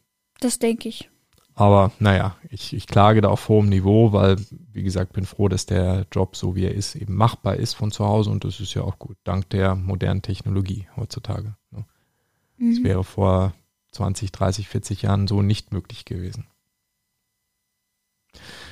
Das 0.40 0.58
denke 0.58 0.88
ich. 0.88 1.10
Aber 1.56 1.92
naja, 2.00 2.36
ich, 2.48 2.74
ich 2.74 2.86
klage 2.88 3.20
da 3.20 3.28
auf 3.28 3.48
hohem 3.48 3.68
Niveau, 3.68 4.12
weil, 4.12 4.36
wie 4.72 4.82
gesagt, 4.82 5.12
bin 5.12 5.24
froh, 5.24 5.48
dass 5.48 5.66
der 5.66 6.06
Job, 6.10 6.34
so 6.36 6.56
wie 6.56 6.64
er 6.64 6.74
ist, 6.74 6.96
eben 6.96 7.14
machbar 7.14 7.56
ist 7.56 7.74
von 7.74 7.92
zu 7.92 8.04
Hause 8.04 8.30
und 8.30 8.44
das 8.44 8.58
ist 8.58 8.74
ja 8.74 8.82
auch 8.82 8.98
gut, 8.98 9.16
dank 9.24 9.48
der 9.50 9.76
modernen 9.76 10.22
Technologie 10.22 10.88
heutzutage. 10.96 11.54
Ne? 11.70 11.84
Das 12.58 12.78
Mhm. 12.80 12.84
wäre 12.84 13.04
vor 13.04 13.52
20, 13.92 14.32
30, 14.32 14.68
40 14.68 15.02
Jahren 15.02 15.28
so 15.28 15.42
nicht 15.42 15.72
möglich 15.72 16.04
gewesen. 16.04 16.46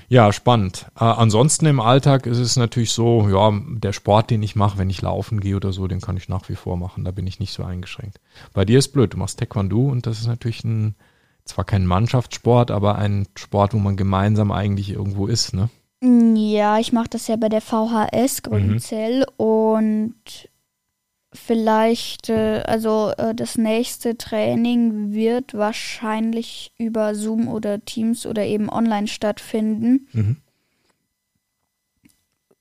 Ja, 0.09 0.33
spannend. 0.33 0.87
Äh, 0.97 1.05
ansonsten 1.05 1.66
im 1.66 1.81
Alltag 1.81 2.27
ist 2.27 2.38
es 2.38 2.57
natürlich 2.57 2.92
so, 2.92 3.29
ja, 3.29 3.51
der 3.79 3.92
Sport, 3.92 4.31
den 4.31 4.42
ich 4.42 4.57
mache, 4.57 4.77
wenn 4.77 4.90
ich 4.90 5.01
laufen 5.01 5.40
gehe 5.40 5.57
oder 5.57 5.73
so, 5.73 5.87
den 5.87 6.01
kann 6.01 6.16
ich 6.16 6.29
nach 6.29 6.49
wie 6.49 6.57
vor 6.57 6.77
machen. 6.77 7.05
Da 7.05 7.12
bin 7.12 7.27
ich 7.27 7.40
nicht 7.40 7.53
so 7.53 7.62
eingeschränkt. 7.64 8.21
Bei 8.53 8.64
dir 8.64 8.79
ist 8.79 8.88
blöd, 8.88 9.14
du 9.14 9.16
machst 9.18 9.38
Taekwondo 9.38 9.87
und 9.88 10.07
das 10.07 10.18
ist 10.21 10.27
natürlich 10.27 10.64
ein, 10.64 10.97
zwar 11.44 11.64
kein 11.64 11.87
Mannschaftssport, 11.87 12.70
aber 12.70 12.96
ein 12.96 13.26
Sport, 13.37 13.74
wo 13.74 13.78
man 13.78 13.96
gemeinsam 13.96 14.52
eigentlich 14.52 14.90
irgendwo 14.90 15.26
ist, 15.26 15.52
ne? 15.55 15.68
Ja, 16.05 16.78
ich 16.78 16.92
mache 16.92 17.09
das 17.11 17.28
ja 17.28 17.37
bei 17.37 17.48
der 17.48 17.61
VHS 17.61 18.42
Grünzell 18.42 19.24
und 19.37 20.14
vielleicht, 21.33 22.28
äh, 22.28 22.62
also 22.66 23.12
äh, 23.16 23.35
das 23.35 23.57
nächste 23.57 24.18
Training 24.18 25.12
wird 25.12 25.55
wahrscheinlich 25.55 26.72
über 26.76 27.14
Zoom 27.14 27.46
oder 27.48 27.85
Teams 27.85 28.26
oder 28.26 28.44
eben 28.44 28.68
online 28.68 29.07
stattfinden, 29.07 30.09
Mhm. 30.12 30.37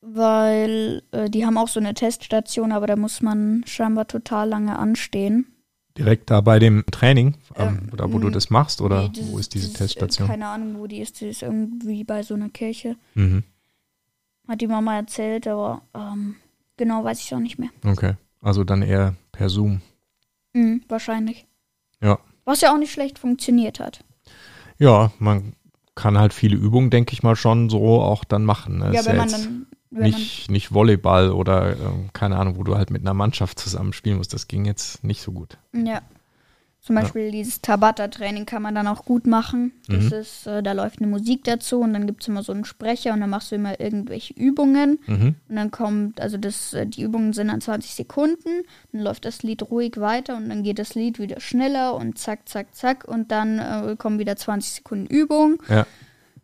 weil 0.01 1.03
äh, 1.11 1.29
die 1.29 1.45
haben 1.45 1.57
auch 1.57 1.67
so 1.67 1.79
eine 1.79 1.93
Teststation, 1.93 2.71
aber 2.71 2.87
da 2.87 2.95
muss 2.95 3.21
man 3.21 3.63
scheinbar 3.65 4.07
total 4.07 4.49
lange 4.49 4.77
anstehen. 4.77 5.47
Direkt 6.01 6.31
da 6.31 6.41
bei 6.41 6.57
dem 6.57 6.83
Training, 6.89 7.35
ähm, 7.55 7.89
oder 7.93 8.11
wo 8.11 8.17
du 8.17 8.27
m, 8.27 8.33
das 8.33 8.49
machst, 8.49 8.81
oder 8.81 9.03
Nee, 9.03 9.11
das 9.19 9.31
wo 9.31 9.37
ist 9.37 9.53
diese 9.53 9.67
das 9.67 9.77
Teststation? 9.77 10.27
Keine 10.27 10.47
Ahnung, 10.47 10.79
wo 10.79 10.87
die 10.87 10.97
ist. 10.99 11.21
Die 11.21 11.27
ist 11.27 11.43
irgendwie 11.43 12.03
bei 12.03 12.23
so 12.23 12.33
einer 12.33 12.49
Kirche. 12.49 12.95
Mhm. 13.13 13.43
Hat 14.47 14.61
die 14.61 14.67
Mama 14.67 14.95
erzählt, 14.95 15.45
aber 15.47 15.83
ähm, 15.93 16.35
genau 16.75 17.03
weiß 17.03 17.19
ich 17.21 17.35
auch 17.35 17.39
nicht 17.39 17.59
mehr. 17.59 17.69
Okay. 17.85 18.15
Also 18.41 18.63
dann 18.63 18.81
eher 18.81 19.13
per 19.31 19.49
Zoom. 19.49 19.81
Mhm, 20.53 20.81
wahrscheinlich. 20.87 21.45
Ja. 22.01 22.17
Was 22.45 22.61
ja 22.61 22.73
auch 22.73 22.79
nicht 22.79 22.91
schlecht 22.91 23.19
funktioniert 23.19 23.79
hat. 23.79 24.03
Ja, 24.79 25.11
man 25.19 25.53
kann 25.93 26.17
halt 26.17 26.33
viele 26.33 26.55
Übungen, 26.57 26.89
denke 26.89 27.13
ich 27.13 27.21
mal, 27.21 27.35
schon 27.35 27.69
so 27.69 28.01
auch 28.01 28.23
dann 28.23 28.43
machen. 28.43 28.79
Ne? 28.79 28.85
ja, 28.91 29.01
Ist 29.01 29.05
wenn 29.05 29.17
man 29.17 29.29
jetzt 29.29 29.45
dann. 29.45 29.67
Nicht, 29.91 30.49
nicht 30.49 30.73
Volleyball 30.73 31.31
oder 31.31 31.71
ähm, 31.73 32.09
keine 32.13 32.37
Ahnung, 32.37 32.57
wo 32.57 32.63
du 32.63 32.77
halt 32.77 32.91
mit 32.91 33.01
einer 33.01 33.13
Mannschaft 33.13 33.59
zusammen 33.59 33.91
spielen 33.93 34.17
musst. 34.17 34.33
Das 34.33 34.47
ging 34.47 34.65
jetzt 34.65 35.03
nicht 35.03 35.21
so 35.21 35.31
gut. 35.31 35.57
ja. 35.73 36.01
Zum 36.83 36.95
Beispiel 36.95 37.29
dieses 37.29 37.61
Tabata-Training 37.61 38.47
kann 38.47 38.63
man 38.63 38.73
dann 38.73 38.87
auch 38.87 39.05
gut 39.05 39.27
machen. 39.27 39.71
Das 39.87 40.05
Mhm. 40.05 40.13
ist, 40.13 40.47
äh, 40.47 40.63
da 40.63 40.71
läuft 40.71 40.97
eine 40.99 41.05
Musik 41.11 41.43
dazu 41.43 41.79
und 41.81 41.93
dann 41.93 42.07
gibt 42.07 42.23
es 42.23 42.27
immer 42.27 42.41
so 42.41 42.53
einen 42.53 42.65
Sprecher 42.65 43.13
und 43.13 43.19
dann 43.21 43.29
machst 43.29 43.51
du 43.51 43.55
immer 43.55 43.79
irgendwelche 43.79 44.33
Übungen. 44.33 44.97
Mhm. 45.05 45.35
Und 45.47 45.55
dann 45.55 45.69
kommt, 45.69 46.19
also 46.19 46.37
das, 46.37 46.73
äh, 46.73 46.87
die 46.87 47.03
Übungen 47.03 47.33
sind 47.33 47.49
dann 47.49 47.61
20 47.61 47.93
Sekunden, 47.93 48.63
dann 48.93 49.01
läuft 49.03 49.25
das 49.25 49.43
Lied 49.43 49.61
ruhig 49.69 49.97
weiter 49.97 50.35
und 50.35 50.49
dann 50.49 50.63
geht 50.63 50.79
das 50.79 50.95
Lied 50.95 51.19
wieder 51.19 51.39
schneller 51.39 51.93
und 51.93 52.17
zack, 52.17 52.49
zack, 52.49 52.73
zack 52.73 53.07
und 53.07 53.31
dann 53.31 53.59
äh, 53.59 53.95
kommen 53.95 54.17
wieder 54.17 54.35
20 54.35 54.71
Sekunden 54.73 55.05
Übung 55.05 55.61
Ja, 55.69 55.85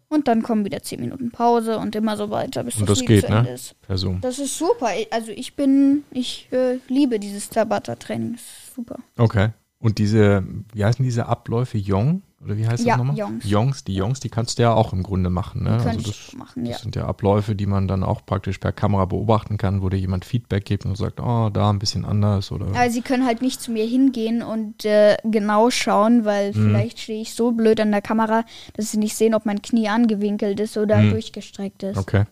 und 0.10 0.28
dann 0.28 0.42
kommen 0.42 0.66
wieder 0.66 0.82
10 0.82 1.00
Minuten 1.00 1.32
Pause 1.32 1.78
und 1.78 1.96
immer 1.96 2.18
so 2.18 2.30
weiter, 2.30 2.64
bis 2.64 2.78
Und 2.78 2.90
das, 2.90 3.00
das 3.00 3.08
Lied 3.08 3.08
geht, 3.08 3.22
zu 3.22 3.28
Ende 3.28 3.44
ne? 3.44 3.56
ist. 3.56 3.82
per 3.82 3.98
Zoom. 3.98 4.22
Das 4.22 4.40
ist 4.40 4.58
super. 4.58 4.90
Also 5.12 5.32
ich 5.32 5.56
bin, 5.56 6.04
ich 6.12 6.48
äh, 6.52 6.80
liebe 6.88 7.20
dieses 7.20 7.50
Tabata-Training. 7.50 8.38
Super. 8.76 8.98
Okay. 9.18 9.50
Und 9.80 9.98
diese, 9.98 10.44
wie 10.74 10.86
heißen 10.86 11.04
diese 11.04 11.28
Abläufe? 11.28 11.78
Yong? 11.78 12.24
Oder 12.44 12.56
wie 12.56 12.68
heißt 12.68 12.86
Ja, 12.86 12.94
das 12.94 12.98
nochmal? 13.00 13.18
Yongs. 13.18 13.50
Yongs, 13.50 13.84
die 13.84 13.96
Yongs, 13.96 14.20
die 14.20 14.30
kannst 14.30 14.60
du 14.60 14.64
ja 14.64 14.74
auch 14.74 14.94
im 14.94 15.02
Grunde 15.02 15.32
machen. 15.32 15.64
Ne? 15.64 15.72
Also 15.72 16.00
das, 16.02 16.34
machen, 16.34 16.66
das 16.66 16.74
ja. 16.74 16.78
sind 16.80 16.96
ja 16.96 17.06
Abläufe, 17.08 17.56
die 17.56 17.66
man 17.66 17.88
dann 17.88 18.04
auch 18.04 18.24
praktisch 18.28 18.60
per 18.60 18.72
Kamera 18.72 19.06
beobachten 19.06 19.58
kann, 19.58 19.82
wo 19.82 19.90
dir 19.90 19.98
jemand 19.98 20.24
Feedback 20.24 20.64
gibt 20.66 20.86
und 20.86 20.96
sagt, 20.96 21.20
oh, 21.20 21.50
da 21.50 21.72
ein 21.72 21.80
bisschen 21.80 22.06
anders 22.06 22.52
oder. 22.52 22.68
Aber 22.68 22.90
sie 22.92 23.02
können 23.02 23.26
halt 23.26 23.42
nicht 23.42 23.60
zu 23.60 23.72
mir 23.72 23.86
hingehen 23.88 24.44
und 24.44 24.86
äh, 24.86 25.18
genau 25.24 25.72
schauen, 25.72 26.26
weil 26.26 26.50
Mhm. 26.50 26.54
vielleicht 26.54 27.00
stehe 27.00 27.22
ich 27.24 27.34
so 27.34 27.52
blöd 27.54 27.80
an 27.80 27.92
der 27.92 28.04
Kamera, 28.04 28.44
dass 28.74 28.92
sie 28.92 28.98
nicht 29.00 29.16
sehen, 29.16 29.34
ob 29.34 29.48
mein 29.48 29.64
Knie 29.64 29.90
angewinkelt 29.90 30.60
ist 30.60 30.78
oder 30.78 30.98
Mhm. 30.98 31.10
durchgestreckt 31.10 31.82
ist. 31.82 31.98
Okay. 31.98 32.26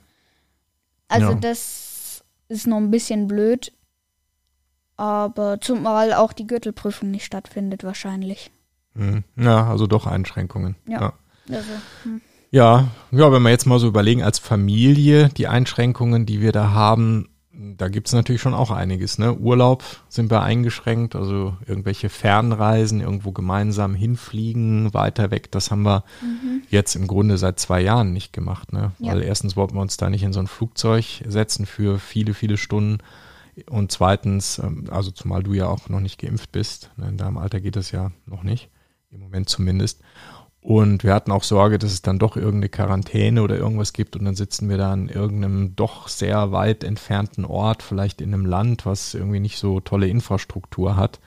Also 1.07 1.31
Ja. 1.31 1.35
das 1.35 2.23
ist 2.47 2.67
noch 2.67 2.77
ein 2.77 2.91
bisschen 2.91 3.27
blöd. 3.27 3.71
Aber 4.97 5.59
zumal 5.59 6.13
auch 6.13 6.31
die 6.31 6.47
Gürtelprüfung 6.47 7.09
nicht 7.11 7.25
stattfindet 7.25 7.83
wahrscheinlich. 7.83 8.51
Mhm. 8.95 9.23
Ja, 9.35 9.69
also 9.69 9.87
doch 9.87 10.07
Einschränkungen. 10.07 10.75
Ja. 10.87 11.01
ja. 11.01 11.13
Also, 11.55 11.69
hm. 12.03 12.21
Ja, 12.51 12.87
ja, 13.11 13.31
wenn 13.31 13.41
wir 13.41 13.49
jetzt 13.49 13.65
mal 13.65 13.79
so 13.79 13.87
überlegen, 13.87 14.23
als 14.23 14.39
Familie, 14.39 15.29
die 15.29 15.47
Einschränkungen, 15.47 16.25
die 16.25 16.41
wir 16.41 16.51
da 16.51 16.71
haben, 16.71 17.27
da 17.77 17.87
gibt's 17.87 18.13
natürlich 18.13 18.41
schon 18.41 18.53
auch 18.53 18.71
einiges. 18.71 19.17
Ne? 19.17 19.33
Urlaub 19.33 19.83
sind 20.09 20.29
wir 20.31 20.41
eingeschränkt, 20.41 21.15
also 21.15 21.55
irgendwelche 21.65 22.09
Fernreisen, 22.09 23.01
irgendwo 23.01 23.31
gemeinsam 23.31 23.95
hinfliegen, 23.95 24.93
weiter 24.93 25.31
weg, 25.31 25.51
das 25.51 25.71
haben 25.71 25.83
wir 25.83 26.03
jetzt 26.69 26.95
im 26.95 27.07
Grunde 27.07 27.37
seit 27.37 27.59
zwei 27.59 27.81
Jahren 27.81 28.13
nicht 28.13 28.33
gemacht. 28.33 28.73
Ne? 28.73 28.91
Ja. 28.99 29.13
Weil 29.13 29.21
erstens 29.23 29.55
wollten 29.55 29.75
wir 29.75 29.81
uns 29.81 29.97
da 29.97 30.09
nicht 30.09 30.23
in 30.23 30.33
so 30.33 30.39
ein 30.39 30.47
Flugzeug 30.47 31.23
setzen 31.25 31.65
für 31.65 31.99
viele, 31.99 32.33
viele 32.33 32.57
Stunden. 32.57 32.99
Und 33.69 33.91
zweitens, 33.91 34.59
ähm, 34.59 34.85
also 34.89 35.11
zumal 35.11 35.43
du 35.43 35.53
ja 35.53 35.67
auch 35.67 35.87
noch 35.87 36.01
nicht 36.01 36.19
geimpft 36.19 36.51
bist, 36.51 36.91
ne? 36.97 37.07
in 37.07 37.17
deinem 37.17 37.37
Alter 37.37 37.61
geht 37.61 37.77
das 37.77 37.91
ja 37.91 38.11
noch 38.25 38.43
nicht, 38.43 38.69
im 39.15 39.21
Moment 39.21 39.49
zumindest. 39.49 40.01
Und 40.61 41.03
wir 41.03 41.13
hatten 41.13 41.31
auch 41.31 41.43
Sorge, 41.43 41.77
dass 41.77 41.91
es 41.91 42.01
dann 42.01 42.17
doch 42.17 42.35
irgendeine 42.35 42.69
Quarantäne 42.69 43.43
oder 43.43 43.55
irgendwas 43.55 43.93
gibt 43.93 44.15
und 44.15 44.25
dann 44.25 44.35
sitzen 44.35 44.67
wir 44.67 44.77
da 44.77 44.93
an 44.93 45.09
irgendeinem 45.09 45.75
doch 45.75 46.07
sehr 46.07 46.51
weit 46.51 46.83
entfernten 46.83 47.45
Ort, 47.45 47.83
vielleicht 47.83 48.19
in 48.19 48.33
einem 48.33 48.47
Land, 48.47 48.85
was 48.85 49.13
irgendwie 49.13 49.39
nicht 49.39 49.59
so 49.59 49.79
tolle 49.79 50.07
Infrastruktur 50.07 50.95
hat. 50.95 51.19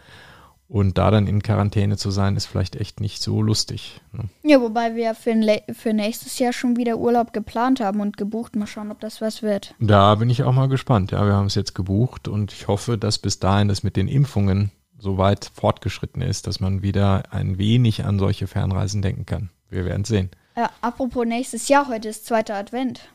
Und 0.66 0.98
da 0.98 1.10
dann 1.10 1.26
in 1.26 1.42
Quarantäne 1.42 1.96
zu 1.96 2.10
sein, 2.10 2.36
ist 2.36 2.44
vielleicht 2.44 2.76
echt 2.76 3.00
nicht 3.00 3.22
so 3.22 3.40
lustig. 3.40 4.02
Ne? 4.12 4.24
Ja, 4.42 4.60
wobei 4.60 4.96
wir 4.96 5.14
für, 5.14 5.34
für 5.72 5.94
nächstes 5.94 6.38
Jahr 6.38 6.52
schon 6.52 6.76
wieder 6.76 6.98
Urlaub 6.98 7.32
geplant 7.32 7.80
haben 7.80 8.00
und 8.00 8.18
gebucht. 8.18 8.54
Mal 8.54 8.66
schauen, 8.66 8.90
ob 8.90 9.00
das 9.00 9.22
was 9.22 9.42
wird. 9.42 9.74
Da 9.80 10.16
bin 10.16 10.28
ich 10.28 10.42
auch 10.42 10.52
mal 10.52 10.68
gespannt. 10.68 11.12
Ja, 11.12 11.24
wir 11.24 11.32
haben 11.32 11.46
es 11.46 11.54
jetzt 11.54 11.74
gebucht 11.74 12.28
und 12.28 12.52
ich 12.52 12.68
hoffe, 12.68 12.98
dass 12.98 13.18
bis 13.18 13.38
dahin 13.38 13.68
das 13.68 13.82
mit 13.82 13.96
den 13.96 14.08
Impfungen 14.08 14.70
so 14.98 15.16
weit 15.18 15.50
fortgeschritten 15.54 16.22
ist, 16.22 16.46
dass 16.46 16.60
man 16.60 16.82
wieder 16.82 17.32
ein 17.32 17.58
wenig 17.58 18.04
an 18.04 18.18
solche 18.18 18.46
Fernreisen 18.46 19.00
denken 19.02 19.26
kann. 19.26 19.50
Wir 19.70 19.84
werden 19.84 20.04
sehen. 20.04 20.30
Ja, 20.56 20.64
Äh, 20.64 20.68
apropos 20.80 21.24
nächstes 21.26 21.68
Jahr, 21.68 21.88
heute 21.88 22.08
ist 22.08 22.26
zweiter 22.26 22.54
Advent. 22.56 23.08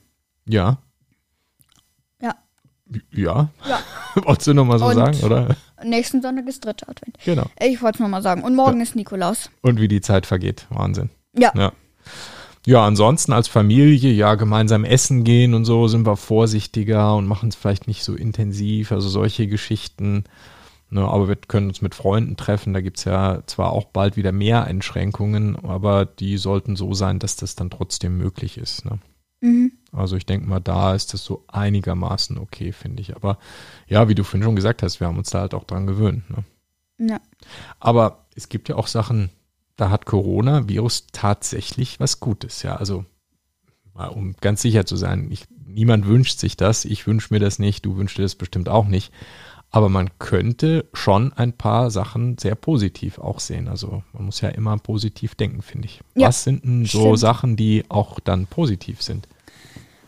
Ja. 0.47 0.77
Ja. 2.21 2.35
Ja. 3.11 3.49
Ja. 3.67 3.79
Wolltest 4.23 4.47
du 4.47 4.53
nochmal 4.53 4.79
so 4.79 4.85
Und- 4.85 4.95
sagen, 4.95 5.17
oder? 5.23 5.55
Nächsten 5.83 6.21
Sonntag 6.21 6.47
ist 6.47 6.63
dritter 6.63 6.87
Advent. 6.89 7.17
Genau. 7.25 7.45
Ich 7.59 7.81
wollte 7.81 7.97
es 7.97 7.99
nochmal 7.99 8.21
sagen. 8.21 8.43
Und 8.43 8.55
morgen 8.55 8.79
ist 8.79 8.95
Nikolaus. 8.95 9.49
Und 9.61 9.81
wie 9.81 9.89
die 9.89 9.99
Zeit 9.99 10.25
vergeht. 10.25 10.65
Wahnsinn. 10.69 11.09
Ja. 11.37 11.51
Ja. 11.55 11.73
Ja, 12.65 12.85
ansonsten 12.85 13.33
als 13.33 13.49
Familie, 13.49 14.13
ja, 14.13 14.35
gemeinsam 14.35 14.85
essen 14.85 15.25
gehen 15.25 15.53
und 15.53 15.65
so 15.65 15.89
sind 15.89 16.05
wir 16.05 16.15
vorsichtiger 16.15 17.13
und 17.17 17.27
machen 17.27 17.49
es 17.49 17.55
vielleicht 17.55 17.87
nicht 17.87 18.05
so 18.05 18.15
intensiv, 18.15 18.93
also 18.93 19.09
solche 19.09 19.47
Geschichten. 19.47 20.23
Ne, 20.93 21.01
aber 21.07 21.27
wir 21.27 21.35
können 21.35 21.69
uns 21.69 21.81
mit 21.81 21.95
Freunden 21.95 22.37
treffen, 22.37 22.71
da 22.71 22.79
gibt's 22.79 23.03
ja 23.03 23.41
zwar 23.47 23.73
auch 23.73 23.85
bald 23.85 24.15
wieder 24.15 24.31
mehr 24.31 24.65
Einschränkungen, 24.65 25.55
aber 25.65 26.05
die 26.05 26.37
sollten 26.37 26.75
so 26.75 26.93
sein, 26.93 27.17
dass 27.17 27.35
das 27.35 27.55
dann 27.55 27.71
trotzdem 27.71 28.15
möglich 28.19 28.59
ist. 28.59 28.85
Ne? 28.85 28.99
Mhm. 29.41 29.71
Also 29.91 30.17
ich 30.17 30.27
denke 30.27 30.47
mal, 30.47 30.59
da 30.59 30.93
ist 30.93 31.11
das 31.15 31.25
so 31.25 31.45
einigermaßen 31.47 32.37
okay, 32.37 32.71
finde 32.71 33.01
ich. 33.01 33.15
Aber 33.15 33.39
ja, 33.87 34.07
wie 34.07 34.13
du 34.13 34.23
vorhin 34.23 34.43
schon 34.43 34.55
gesagt 34.55 34.83
hast, 34.83 34.99
wir 34.99 35.07
haben 35.07 35.17
uns 35.17 35.31
da 35.31 35.39
halt 35.39 35.55
auch 35.55 35.63
dran 35.63 35.87
gewöhnt. 35.87 36.29
Ne? 36.29 37.09
Ja. 37.09 37.19
Aber 37.79 38.27
es 38.35 38.47
gibt 38.47 38.69
ja 38.69 38.75
auch 38.75 38.85
Sachen, 38.85 39.31
da 39.75 39.89
hat 39.89 40.05
Coronavirus 40.05 41.07
tatsächlich 41.11 41.99
was 41.99 42.19
Gutes, 42.19 42.61
ja. 42.61 42.75
Also, 42.75 43.03
mal 43.95 44.09
um 44.09 44.35
ganz 44.41 44.61
sicher 44.61 44.85
zu 44.85 44.95
sein, 44.95 45.31
ich, 45.31 45.45
niemand 45.65 46.05
wünscht 46.05 46.37
sich 46.37 46.55
das, 46.55 46.85
ich 46.85 47.07
wünsche 47.07 47.33
mir 47.33 47.39
das 47.39 47.57
nicht, 47.57 47.83
du 47.83 47.97
wünschst 47.97 48.19
dir 48.19 48.21
das 48.21 48.35
bestimmt 48.35 48.69
auch 48.69 48.85
nicht. 48.85 49.11
Aber 49.73 49.89
man 49.89 50.11
könnte 50.19 50.85
schon 50.93 51.33
ein 51.33 51.51
paar 51.51 51.89
Sachen 51.89 52.37
sehr 52.37 52.53
positiv 52.53 53.17
auch 53.17 53.39
sehen. 53.39 53.67
Also 53.67 54.03
man 54.13 54.25
muss 54.25 54.39
ja 54.39 54.49
immer 54.49 54.77
positiv 54.77 55.33
denken, 55.33 55.63
finde 55.63 55.87
ich. 55.87 55.99
Ja, 56.15 56.27
was 56.27 56.43
sind 56.43 56.63
denn 56.63 56.85
so 56.85 56.99
stimmt. 57.01 57.19
Sachen, 57.19 57.55
die 57.57 57.83
auch 57.89 58.19
dann 58.19 58.45
positiv 58.45 59.01
sind? 59.01 59.27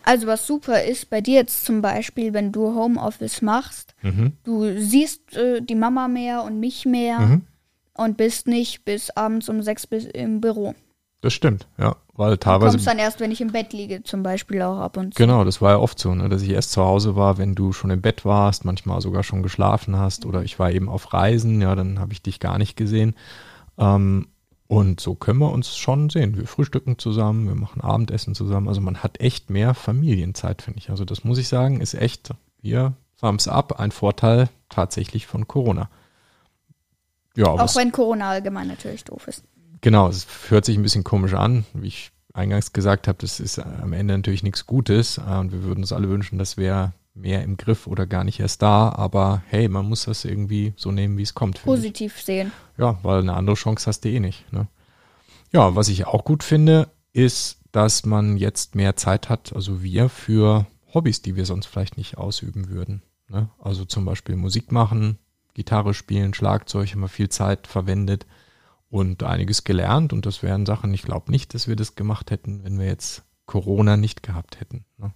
Also 0.04 0.28
was 0.28 0.46
super 0.46 0.84
ist 0.84 1.10
bei 1.10 1.20
dir 1.20 1.34
jetzt 1.34 1.66
zum 1.66 1.82
Beispiel, 1.82 2.32
wenn 2.34 2.52
du 2.52 2.76
Homeoffice 2.76 3.42
machst, 3.42 3.96
Mhm. 4.04 4.34
du 4.44 4.80
siehst 4.80 5.36
äh, 5.36 5.62
die 5.64 5.74
Mama 5.74 6.08
mehr 6.08 6.44
und 6.44 6.60
mich 6.60 6.86
mehr 6.86 7.20
Mhm. 7.22 7.42
und 7.96 8.18
bist 8.18 8.48
nicht 8.48 8.86
bis 8.86 9.10
abends 9.10 9.50
um 9.50 9.64
sechs 9.64 9.88
bis 9.88 10.06
im 10.06 10.42
Büro. 10.42 10.76
Das 11.26 11.34
stimmt, 11.34 11.68
ja. 11.80 11.96
Weil 12.14 12.34
Du 12.34 12.40
teilweise 12.40 12.74
kommst 12.74 12.86
dann 12.86 13.00
erst, 13.00 13.20
wenn 13.20 13.32
ich 13.32 13.42
im 13.42 13.52
Bett 13.52 13.74
liege, 13.74 14.04
zum 14.04 14.22
Beispiel 14.22 14.62
auch 14.62 14.78
ab 14.78 14.96
und 14.96 15.16
zu. 15.16 15.18
Genau, 15.18 15.44
das 15.44 15.60
war 15.60 15.72
ja 15.72 15.78
oft 15.80 15.98
so, 15.98 16.14
ne, 16.14 16.30
dass 16.30 16.44
ich 16.44 16.52
erst 16.52 16.72
zu 16.72 16.84
Hause 16.84 17.16
war, 17.16 17.40
wenn 17.40 17.56
du 17.56 17.74
schon 17.74 17.90
im 17.90 18.00
Bett 18.00 18.26
warst, 18.26 18.64
manchmal 18.64 19.02
sogar 19.02 19.24
schon 19.24 19.42
geschlafen 19.42 19.98
hast 19.98 20.28
oder 20.28 20.44
ich 20.44 20.60
war 20.60 20.72
eben 20.72 20.88
auf 20.88 21.14
Reisen, 21.14 21.62
ja, 21.62 21.74
dann 21.74 21.98
habe 21.98 22.14
ich 22.14 22.22
dich 22.22 22.40
gar 22.40 22.60
nicht 22.60 22.78
gesehen. 22.78 23.16
Ähm, 23.80 24.28
und 24.68 25.00
so 25.00 25.16
können 25.16 25.40
wir 25.40 25.52
uns 25.52 25.76
schon 25.76 26.12
sehen. 26.12 26.38
Wir 26.38 26.46
frühstücken 26.46 27.00
zusammen, 27.00 27.48
wir 27.48 27.56
machen 27.56 27.82
Abendessen 27.82 28.36
zusammen. 28.36 28.68
Also 28.68 28.82
man 28.82 29.02
hat 29.02 29.20
echt 29.20 29.50
mehr 29.50 29.74
Familienzeit, 29.74 30.62
finde 30.62 30.78
ich. 30.78 30.92
Also 30.92 31.06
das 31.06 31.24
muss 31.24 31.40
ich 31.40 31.48
sagen, 31.48 31.82
ist 31.82 31.96
echt 31.96 32.36
hier 32.62 32.94
Thumbs 33.20 33.48
up, 33.48 33.80
ein 33.80 33.90
Vorteil 33.90 34.48
tatsächlich 34.70 35.26
von 35.26 35.48
Corona. 35.48 35.90
Ja, 37.36 37.48
Auch 37.48 37.76
wenn 37.76 37.92
Corona 37.92 38.30
allgemein 38.30 38.68
natürlich 38.68 39.06
doof 39.06 39.28
ist. 39.28 39.44
Genau, 39.86 40.08
es 40.08 40.26
hört 40.50 40.66
sich 40.66 40.78
ein 40.78 40.82
bisschen 40.82 41.04
komisch 41.04 41.36
an, 41.36 41.64
wie 41.76 41.90
ich 41.90 42.10
eingangs 42.34 42.74
gesagt 42.74 43.08
habe, 43.08 43.20
das 43.22 43.40
ist 43.40 43.60
am 43.60 43.94
Ende 43.94 44.18
natürlich 44.18 44.42
nichts 44.42 44.66
Gutes 44.66 45.20
äh, 45.20 45.38
und 45.38 45.52
wir 45.52 45.62
würden 45.62 45.82
uns 45.82 45.94
alle 45.94 46.10
wünschen, 46.10 46.40
das 46.40 46.58
wäre 46.58 46.94
mehr 47.14 47.44
im 47.44 47.56
Griff 47.56 47.86
oder 47.86 48.08
gar 48.08 48.24
nicht 48.24 48.40
erst 48.40 48.64
da, 48.64 48.90
aber 48.90 49.44
hey, 49.46 49.70
man 49.70 49.86
muss 49.86 50.06
das 50.06 50.26
irgendwie 50.26 50.74
so 50.76 50.92
nehmen, 50.92 51.20
wie 51.20 51.22
es 51.22 51.36
kommt. 51.36 51.60
finde 51.60 51.78
ich. 51.78 51.82
Positiv 51.84 52.20
sehen. 52.20 52.52
Ja, 52.80 52.98
weil 53.04 53.20
eine 53.20 53.36
andere 53.36 53.56
Chance 53.56 53.86
hast 53.86 54.00
du 54.00 54.10
eh 54.10 54.20
nicht. 54.20 54.52
Ne? 54.52 54.68
Ja, 55.52 55.76
was 55.76 55.88
ich 55.88 56.08
auch 56.08 56.26
gut 56.26 56.42
finde, 56.42 56.90
ist, 57.14 57.60
dass 57.72 58.08
man 58.08 58.38
jetzt 58.38 58.74
mehr 58.74 58.96
Zeit 58.96 59.30
hat, 59.30 59.54
also 59.54 59.84
wir, 59.84 60.10
für 60.10 60.66
Hobbys, 60.96 61.22
die 61.22 61.36
wir 61.36 61.46
sonst 61.46 61.68
vielleicht 61.68 61.96
nicht 61.96 62.18
ausüben 62.18 62.70
würden. 62.70 63.04
Ne? 63.30 63.52
Also 63.60 63.86
zum 63.86 64.04
Beispiel 64.04 64.36
Musik 64.36 64.72
machen, 64.72 65.20
Gitarre 65.54 65.94
spielen, 65.94 66.34
Schlagzeug, 66.34 66.90
haben 66.90 67.02
wir 67.02 67.08
viel 67.08 67.30
Zeit 67.30 67.68
verwendet 67.68 68.26
und 68.96 69.24
einiges 69.24 69.66
gelernt. 69.66 70.14
Und 70.14 70.26
das 70.26 70.42
wären 70.42 70.66
Sachen, 70.66 70.94
ich 70.94 71.04
glaube 71.04 71.32
nicht, 71.32 71.54
dass 71.54 71.68
wir 71.68 71.76
das 71.76 71.96
gemacht 71.96 72.32
hätten, 72.32 72.64
wenn 72.64 72.80
wir 72.80 72.88
jetzt 72.88 73.24
Corona 73.46 73.98
nicht 73.98 74.24
gehabt 74.24 74.60
hätten. 74.60 74.86
Ne? 74.98 75.12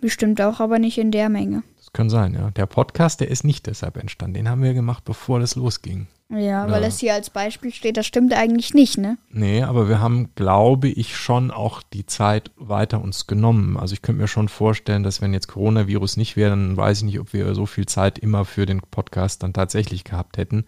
Bestimmt 0.00 0.40
auch, 0.40 0.60
aber 0.60 0.78
nicht 0.78 0.96
in 0.96 1.10
der 1.10 1.28
Menge. 1.28 1.62
Das 1.76 1.92
kann 1.92 2.08
sein, 2.08 2.32
ja. 2.32 2.50
Der 2.50 2.64
Podcast, 2.64 3.20
der 3.20 3.28
ist 3.28 3.44
nicht 3.44 3.66
deshalb 3.66 3.98
entstanden. 3.98 4.34
Den 4.34 4.48
haben 4.48 4.62
wir 4.62 4.72
gemacht, 4.72 5.04
bevor 5.04 5.38
das 5.38 5.54
losging. 5.54 6.06
Ja, 6.30 6.70
weil 6.70 6.84
es 6.84 7.00
hier 7.00 7.12
als 7.12 7.28
Beispiel 7.28 7.74
steht, 7.74 7.96
das 7.96 8.06
stimmt 8.06 8.32
eigentlich 8.32 8.72
nicht, 8.72 8.96
ne? 8.96 9.18
Nee, 9.30 9.62
aber 9.62 9.88
wir 9.88 10.00
haben, 10.00 10.30
glaube 10.36 10.88
ich, 10.88 11.16
schon 11.16 11.50
auch 11.50 11.82
die 11.82 12.06
Zeit 12.06 12.52
weiter 12.56 13.02
uns 13.02 13.26
genommen. 13.26 13.76
Also 13.76 13.94
ich 13.94 14.02
könnte 14.02 14.22
mir 14.22 14.28
schon 14.28 14.48
vorstellen, 14.48 15.02
dass 15.02 15.20
wenn 15.20 15.34
jetzt 15.34 15.48
Coronavirus 15.48 16.16
nicht 16.16 16.36
wäre, 16.36 16.50
dann 16.50 16.76
weiß 16.76 16.98
ich 16.98 17.04
nicht, 17.04 17.20
ob 17.20 17.32
wir 17.32 17.52
so 17.54 17.66
viel 17.66 17.86
Zeit 17.86 18.18
immer 18.18 18.44
für 18.44 18.64
den 18.64 18.80
Podcast 18.80 19.42
dann 19.42 19.52
tatsächlich 19.52 20.04
gehabt 20.04 20.38
hätten. 20.38 20.64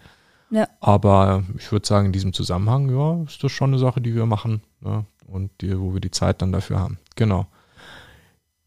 Ja. 0.52 0.68
Aber 0.80 1.42
ich 1.58 1.72
würde 1.72 1.86
sagen, 1.86 2.06
in 2.06 2.12
diesem 2.12 2.32
Zusammenhang, 2.32 2.90
ja, 2.90 3.22
ist 3.24 3.42
das 3.42 3.50
schon 3.50 3.70
eine 3.70 3.78
Sache, 3.78 4.00
die 4.00 4.14
wir 4.14 4.26
machen 4.26 4.62
ne? 4.80 5.06
und 5.26 5.50
die, 5.62 5.78
wo 5.80 5.94
wir 5.94 6.00
die 6.00 6.10
Zeit 6.10 6.42
dann 6.42 6.52
dafür 6.52 6.78
haben. 6.78 6.98
Genau. 7.16 7.46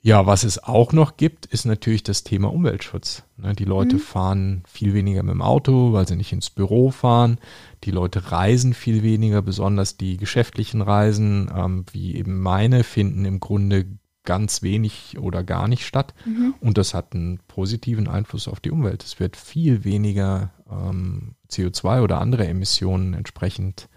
Ja, 0.02 0.28
was 0.28 0.44
es 0.44 0.64
auch 0.64 0.94
noch 0.94 1.18
gibt, 1.18 1.48
ist 1.48 1.66
natürlich 1.66 2.04
das 2.04 2.24
Thema 2.24 2.54
Umweltschutz. 2.54 3.24
Ne, 3.38 3.54
die 3.56 3.66
Leute 3.66 3.96
Mhm. 3.96 4.00
fahren 4.00 4.64
viel 4.68 4.94
weniger 4.94 5.24
mit 5.24 5.34
dem 5.34 5.42
Auto, 5.42 5.94
weil 5.94 6.08
sie 6.08 6.16
nicht 6.16 6.32
ins 6.32 6.52
Büro 6.52 6.92
fahren. 6.92 7.40
Die 7.86 7.90
Leute 7.92 8.32
reisen 8.32 8.76
viel 8.76 9.02
weniger, 9.02 9.42
besonders 9.42 9.98
die 9.98 10.18
geschäftlichen 10.18 10.84
Reisen, 10.84 11.50
ähm, 11.56 11.86
wie 11.92 12.16
eben 12.16 12.40
meine, 12.40 12.84
finden 12.84 13.26
im 13.26 13.40
Grunde 13.40 13.88
ganz 14.26 14.62
wenig 14.62 15.18
oder 15.20 15.44
gar 15.44 15.68
nicht 15.68 15.86
statt. 15.88 16.14
Mhm. 16.26 16.54
Und 16.60 16.78
das 16.78 16.94
hat 16.94 17.16
einen 17.16 17.40
positiven 17.48 18.08
Einfluss 18.08 18.48
auf 18.48 18.60
die 18.60 18.72
Umwelt. 18.72 19.04
Es 19.04 19.20
wird 19.20 19.36
viel 19.36 19.84
weniger 19.86 20.52
ähm, 20.70 21.34
CO2 21.56 22.02
oder 22.02 22.20
andere 22.20 22.48
Emissionen 22.48 23.14
entsprechend 23.14 23.90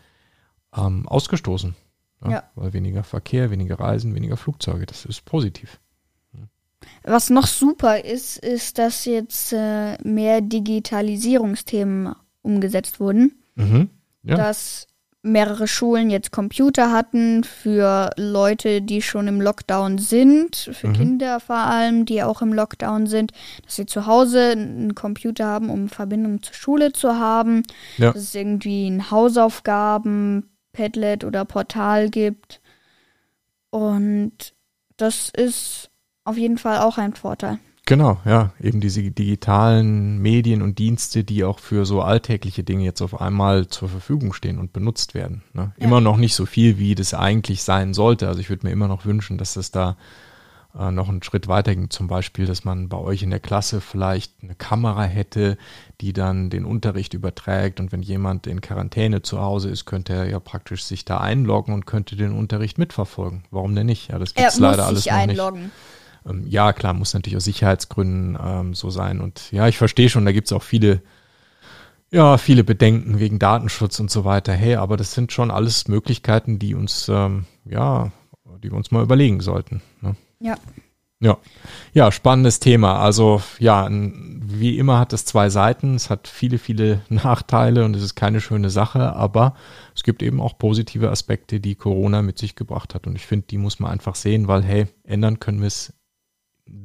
ähm, 0.76 1.08
ausgestoßen. 1.08 1.74
ne? 2.20 2.32
Ja. 2.32 2.50
Weil 2.54 2.72
weniger 2.72 3.04
Verkehr, 3.04 3.50
weniger 3.50 3.78
Reisen, 3.78 4.14
weniger 4.14 4.36
Flugzeuge. 4.36 4.86
Das 4.86 5.04
ist 5.04 5.24
positiv. 5.24 5.80
Was 7.02 7.30
noch 7.30 7.46
super 7.46 8.04
ist, 8.04 8.38
ist, 8.38 8.78
dass 8.78 9.04
jetzt 9.04 9.52
äh, 9.52 9.96
mehr 10.02 10.40
Digitalisierungsthemen 10.40 12.14
umgesetzt 12.42 13.00
wurden. 13.00 13.32
Mhm. 13.56 13.90
Ja. 14.22 14.36
Dass 14.36 14.86
mehrere 15.22 15.66
Schulen 15.66 16.10
jetzt 16.10 16.30
Computer 16.30 16.92
hatten 16.92 17.42
für 17.44 18.10
Leute, 18.16 18.80
die 18.82 19.02
schon 19.02 19.26
im 19.26 19.40
Lockdown 19.40 19.98
sind, 19.98 20.70
für 20.72 20.88
Mhm. 20.88 20.92
Kinder 20.92 21.40
vor 21.40 21.56
allem, 21.56 22.04
die 22.04 22.22
auch 22.22 22.40
im 22.40 22.52
Lockdown 22.52 23.06
sind, 23.06 23.32
dass 23.64 23.76
sie 23.76 23.86
zu 23.86 24.06
Hause 24.06 24.52
einen 24.52 24.94
Computer 24.94 25.46
haben, 25.46 25.70
um 25.70 25.88
Verbindung 25.88 26.42
zur 26.42 26.54
Schule 26.54 26.92
zu 26.92 27.16
haben, 27.18 27.64
Ja. 27.96 28.12
dass 28.12 28.22
es 28.22 28.34
irgendwie 28.34 28.88
ein 28.88 29.10
Hausaufgaben, 29.10 30.50
Padlet 30.72 31.24
oder 31.24 31.44
Portal 31.44 32.08
gibt. 32.10 32.60
Und 33.70 34.54
das 34.96 35.30
ist 35.36 35.90
auf 36.24 36.36
jeden 36.36 36.58
Fall 36.58 36.78
auch 36.78 36.98
ein 36.98 37.14
Vorteil. 37.14 37.58
Genau, 37.88 38.18
ja, 38.26 38.52
eben 38.60 38.82
diese 38.82 39.00
digitalen 39.00 40.18
Medien 40.18 40.60
und 40.60 40.78
Dienste, 40.78 41.24
die 41.24 41.42
auch 41.42 41.58
für 41.58 41.86
so 41.86 42.02
alltägliche 42.02 42.62
Dinge 42.62 42.84
jetzt 42.84 43.00
auf 43.00 43.18
einmal 43.18 43.68
zur 43.68 43.88
Verfügung 43.88 44.34
stehen 44.34 44.58
und 44.58 44.74
benutzt 44.74 45.14
werden. 45.14 45.42
Ne? 45.54 45.72
Ja. 45.78 45.84
Immer 45.86 46.02
noch 46.02 46.18
nicht 46.18 46.34
so 46.34 46.44
viel, 46.44 46.76
wie 46.76 46.94
das 46.94 47.14
eigentlich 47.14 47.62
sein 47.62 47.94
sollte. 47.94 48.28
Also 48.28 48.40
ich 48.40 48.50
würde 48.50 48.66
mir 48.66 48.74
immer 48.74 48.88
noch 48.88 49.06
wünschen, 49.06 49.38
dass 49.38 49.54
das 49.54 49.70
da 49.70 49.96
äh, 50.78 50.90
noch 50.90 51.08
einen 51.08 51.22
Schritt 51.22 51.48
weiter 51.48 51.74
ging. 51.74 51.88
Zum 51.88 52.08
Beispiel, 52.08 52.44
dass 52.44 52.62
man 52.62 52.90
bei 52.90 52.98
euch 52.98 53.22
in 53.22 53.30
der 53.30 53.40
Klasse 53.40 53.80
vielleicht 53.80 54.34
eine 54.42 54.54
Kamera 54.54 55.04
hätte, 55.04 55.56
die 56.02 56.12
dann 56.12 56.50
den 56.50 56.66
Unterricht 56.66 57.14
überträgt 57.14 57.80
und 57.80 57.90
wenn 57.90 58.02
jemand 58.02 58.46
in 58.46 58.60
Quarantäne 58.60 59.22
zu 59.22 59.40
Hause 59.40 59.70
ist, 59.70 59.86
könnte 59.86 60.12
er 60.12 60.28
ja 60.28 60.40
praktisch 60.40 60.84
sich 60.84 61.06
da 61.06 61.20
einloggen 61.20 61.72
und 61.72 61.86
könnte 61.86 62.16
den 62.16 62.32
Unterricht 62.32 62.76
mitverfolgen. 62.76 63.44
Warum 63.50 63.74
denn 63.74 63.86
nicht? 63.86 64.10
Ja, 64.10 64.18
das 64.18 64.32
Er 64.32 64.42
gibt's 64.42 64.56
muss 64.56 64.60
leider 64.60 64.86
alles 64.86 65.04
sich 65.04 65.12
noch 65.12 65.52
nicht. 65.52 65.70
Ähm, 66.28 66.44
ja, 66.46 66.72
klar, 66.72 66.94
muss 66.94 67.14
natürlich 67.14 67.36
aus 67.36 67.44
Sicherheitsgründen 67.44 68.38
ähm, 68.42 68.74
so 68.74 68.90
sein. 68.90 69.20
Und 69.20 69.50
ja, 69.52 69.68
ich 69.68 69.78
verstehe 69.78 70.08
schon, 70.08 70.24
da 70.24 70.32
gibt 70.32 70.46
es 70.48 70.52
auch 70.52 70.62
viele, 70.62 71.02
ja, 72.10 72.38
viele 72.38 72.64
Bedenken 72.64 73.18
wegen 73.18 73.38
Datenschutz 73.38 74.00
und 74.00 74.10
so 74.10 74.24
weiter. 74.24 74.52
Hey, 74.52 74.76
aber 74.76 74.96
das 74.96 75.12
sind 75.12 75.32
schon 75.32 75.50
alles 75.50 75.88
Möglichkeiten, 75.88 76.58
die 76.58 76.74
uns, 76.74 77.08
ähm, 77.08 77.46
ja, 77.64 78.10
die 78.62 78.70
wir 78.70 78.76
uns 78.76 78.90
mal 78.90 79.02
überlegen 79.02 79.40
sollten. 79.40 79.82
Ne? 80.00 80.16
Ja. 80.40 80.56
Ja. 81.20 81.36
Ja, 81.94 82.12
spannendes 82.12 82.60
Thema. 82.60 83.00
Also 83.00 83.42
ja, 83.58 83.88
wie 83.90 84.78
immer 84.78 85.00
hat 85.00 85.12
es 85.12 85.24
zwei 85.24 85.50
Seiten. 85.50 85.96
Es 85.96 86.10
hat 86.10 86.28
viele, 86.28 86.58
viele 86.58 87.02
Nachteile 87.08 87.84
und 87.84 87.96
es 87.96 88.02
ist 88.02 88.14
keine 88.14 88.40
schöne 88.40 88.70
Sache, 88.70 89.14
aber 89.16 89.56
es 89.96 90.04
gibt 90.04 90.22
eben 90.22 90.40
auch 90.40 90.58
positive 90.58 91.10
Aspekte, 91.10 91.58
die 91.58 91.74
Corona 91.74 92.22
mit 92.22 92.38
sich 92.38 92.54
gebracht 92.54 92.94
hat. 92.94 93.08
Und 93.08 93.16
ich 93.16 93.26
finde, 93.26 93.48
die 93.48 93.58
muss 93.58 93.80
man 93.80 93.90
einfach 93.90 94.14
sehen, 94.14 94.46
weil, 94.46 94.62
hey, 94.62 94.86
ändern 95.02 95.40
können 95.40 95.60
wir 95.60 95.66
es 95.66 95.92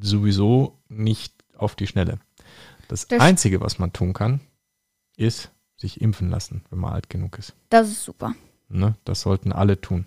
sowieso 0.01 0.79
nicht 0.89 1.33
auf 1.55 1.75
die 1.75 1.87
Schnelle. 1.87 2.19
Das, 2.87 3.07
Das- 3.07 3.19
Einzige, 3.21 3.61
was 3.61 3.79
man 3.79 3.93
tun 3.93 4.13
kann, 4.13 4.41
ist 5.15 5.51
sich 5.77 6.01
impfen 6.01 6.29
lassen, 6.29 6.63
wenn 6.69 6.79
man 6.79 6.93
alt 6.93 7.09
genug 7.09 7.37
ist. 7.37 7.53
Das 7.69 7.89
ist 7.89 8.03
super. 8.03 8.33
Ne? 8.69 8.95
Das 9.05 9.21
sollten 9.21 9.51
alle 9.51 9.79
tun. 9.79 10.05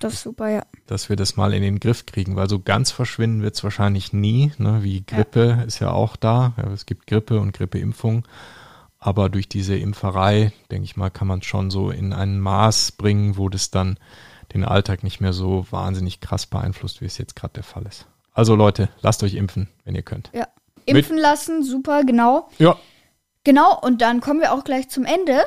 Das 0.00 0.14
ist 0.14 0.22
super, 0.22 0.48
ja. 0.48 0.62
dass 0.86 1.10
wir 1.10 1.16
das 1.16 1.36
mal 1.36 1.52
in 1.52 1.62
den 1.62 1.78
Griff 1.78 2.06
kriegen, 2.06 2.34
weil 2.34 2.48
so 2.48 2.58
ganz 2.58 2.90
verschwinden 2.90 3.42
wird 3.42 3.54
es 3.54 3.62
wahrscheinlich 3.64 4.14
nie. 4.14 4.50
Ne? 4.56 4.82
Wie 4.82 5.04
Grippe 5.04 5.62
ist 5.66 5.78
ja 5.78 5.90
auch 5.90 6.16
da. 6.16 6.54
Ja, 6.56 6.70
es 6.72 6.86
gibt 6.86 7.06
Grippe 7.06 7.38
und 7.38 7.52
Grippeimpfung. 7.52 8.26
Aber 8.98 9.28
durch 9.28 9.48
diese 9.48 9.76
Impferei, 9.76 10.52
denke 10.70 10.84
ich 10.84 10.96
mal, 10.96 11.10
kann 11.10 11.28
man 11.28 11.40
es 11.40 11.46
schon 11.46 11.70
so 11.70 11.90
in 11.90 12.12
ein 12.12 12.38
Maß 12.40 12.92
bringen, 12.92 13.36
wo 13.36 13.48
das 13.48 13.70
dann 13.70 13.98
den 14.54 14.64
Alltag 14.64 15.02
nicht 15.02 15.20
mehr 15.20 15.32
so 15.32 15.66
wahnsinnig 15.70 16.20
krass 16.20 16.46
beeinflusst, 16.46 17.00
wie 17.00 17.06
es 17.06 17.18
jetzt 17.18 17.36
gerade 17.36 17.54
der 17.54 17.62
Fall 17.62 17.84
ist. 17.86 18.06
Also 18.40 18.54
Leute, 18.54 18.88
lasst 19.02 19.22
euch 19.22 19.34
impfen, 19.34 19.68
wenn 19.84 19.94
ihr 19.94 20.02
könnt. 20.02 20.30
Ja. 20.32 20.48
Impfen 20.86 21.18
lassen, 21.18 21.62
super, 21.62 22.04
genau. 22.04 22.48
Ja, 22.58 22.76
Genau, 23.44 23.78
und 23.80 24.02
dann 24.02 24.20
kommen 24.20 24.40
wir 24.40 24.52
auch 24.52 24.64
gleich 24.64 24.90
zum 24.90 25.04
Ende 25.04 25.44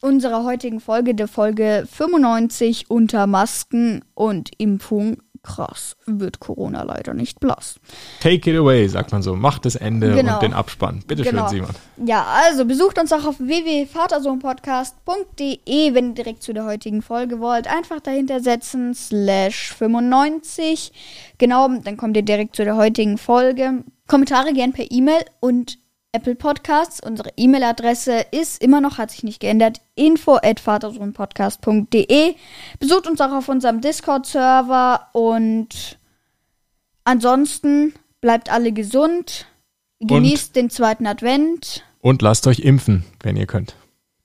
unserer 0.00 0.42
heutigen 0.44 0.80
Folge, 0.80 1.14
der 1.14 1.28
Folge 1.28 1.84
95 1.88 2.90
unter 2.90 3.28
Masken 3.28 4.04
und 4.14 4.50
Impfung. 4.58 5.22
Krass, 5.44 5.96
wird 6.06 6.38
Corona 6.38 6.84
leider 6.84 7.14
nicht 7.14 7.40
blass. 7.40 7.80
take 8.20 8.48
it 8.48 8.56
away, 8.56 8.86
sagt 8.86 9.10
man 9.10 9.22
so. 9.22 9.34
Macht 9.34 9.64
das 9.64 9.74
Ende 9.74 10.14
Genau. 10.14 10.34
und 10.34 10.42
den 10.42 10.52
Abspann. 10.52 11.02
Bitte 11.06 11.24
Genau. 11.24 11.48
schön, 11.48 11.64
Simon. 11.66 11.70
Ja, 12.08 12.24
also 12.46 12.64
besucht 12.64 12.96
uns 12.98 13.12
auch 13.12 13.24
auf 13.24 13.40
www.vatersohnpodcast.de, 13.40 15.94
wenn 15.94 16.08
ihr 16.10 16.14
direkt 16.14 16.42
zu 16.42 16.52
der 16.52 16.64
heutigen 16.64 17.02
Folge 17.02 17.40
wollt. 17.40 17.66
Einfach 17.66 18.00
dahinter 18.00 18.40
setzen, 18.40 18.94
slash 18.94 19.72
95. 19.74 20.92
Genau, 21.38 21.68
dann 21.82 21.96
kommt 21.96 22.16
ihr 22.16 22.22
direkt 22.22 22.56
zu 22.56 22.64
der 22.64 22.76
heutigen 22.76 23.18
Folge. 23.18 23.84
Kommentare 24.06 24.52
gern 24.52 24.72
per 24.72 24.90
E-Mail 24.90 25.24
und 25.40 25.78
Apple 26.14 26.34
Podcasts. 26.34 27.00
Unsere 27.00 27.30
E-Mail-Adresse 27.38 28.26
ist 28.32 28.62
immer 28.62 28.82
noch, 28.82 28.98
hat 28.98 29.10
sich 29.10 29.22
nicht 29.22 29.40
geändert, 29.40 29.80
info 29.94 30.36
at 30.36 30.60
vatersohnpodcast.de. 30.60 32.34
Besucht 32.78 33.06
uns 33.06 33.20
auch 33.22 33.32
auf 33.32 33.48
unserem 33.48 33.80
Discord-Server 33.80 35.08
und 35.12 35.98
ansonsten 37.04 37.94
bleibt 38.20 38.52
alle 38.52 38.72
gesund. 38.72 39.46
Genießt 40.00 40.54
den 40.54 40.68
zweiten 40.68 41.06
Advent. 41.06 41.84
Und 42.00 42.20
lasst 42.20 42.46
euch 42.46 42.58
impfen, 42.58 43.04
wenn 43.22 43.36
ihr 43.36 43.46
könnt. 43.46 43.76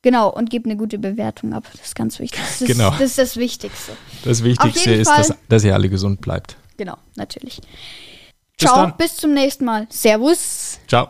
Genau, 0.02 0.30
und 0.30 0.50
gebt 0.50 0.65
eine 0.65 0.76
gute 0.76 0.97
Bewertung 1.00 1.54
ab. 1.54 1.67
Das 1.71 1.88
ist 1.88 1.95
ganz 1.95 2.19
wichtig. 2.19 2.39
Das 2.39 2.62
ist, 2.62 2.67
Genau. 2.67 2.89
das, 2.91 3.02
ist 3.02 3.17
das 3.17 3.38
Wichtigste. 3.38 3.93
Das 4.26 4.43
Wichtigste 4.43 4.91
ist, 4.93 5.10
dass, 5.10 5.34
dass 5.47 5.63
ihr 5.63 5.73
alle 5.73 5.89
gesund 5.89 6.19
bleibt. 6.21 6.58
Genau, 6.78 6.97
natürlich. 7.15 7.62
Bis 8.60 8.67
Ciao, 8.69 8.76
dann. 8.76 8.97
bis 8.97 9.15
zum 9.17 9.34
nächsten 9.34 9.65
Mal. 9.65 9.86
Servus. 9.89 10.80
Ciao. 10.88 11.10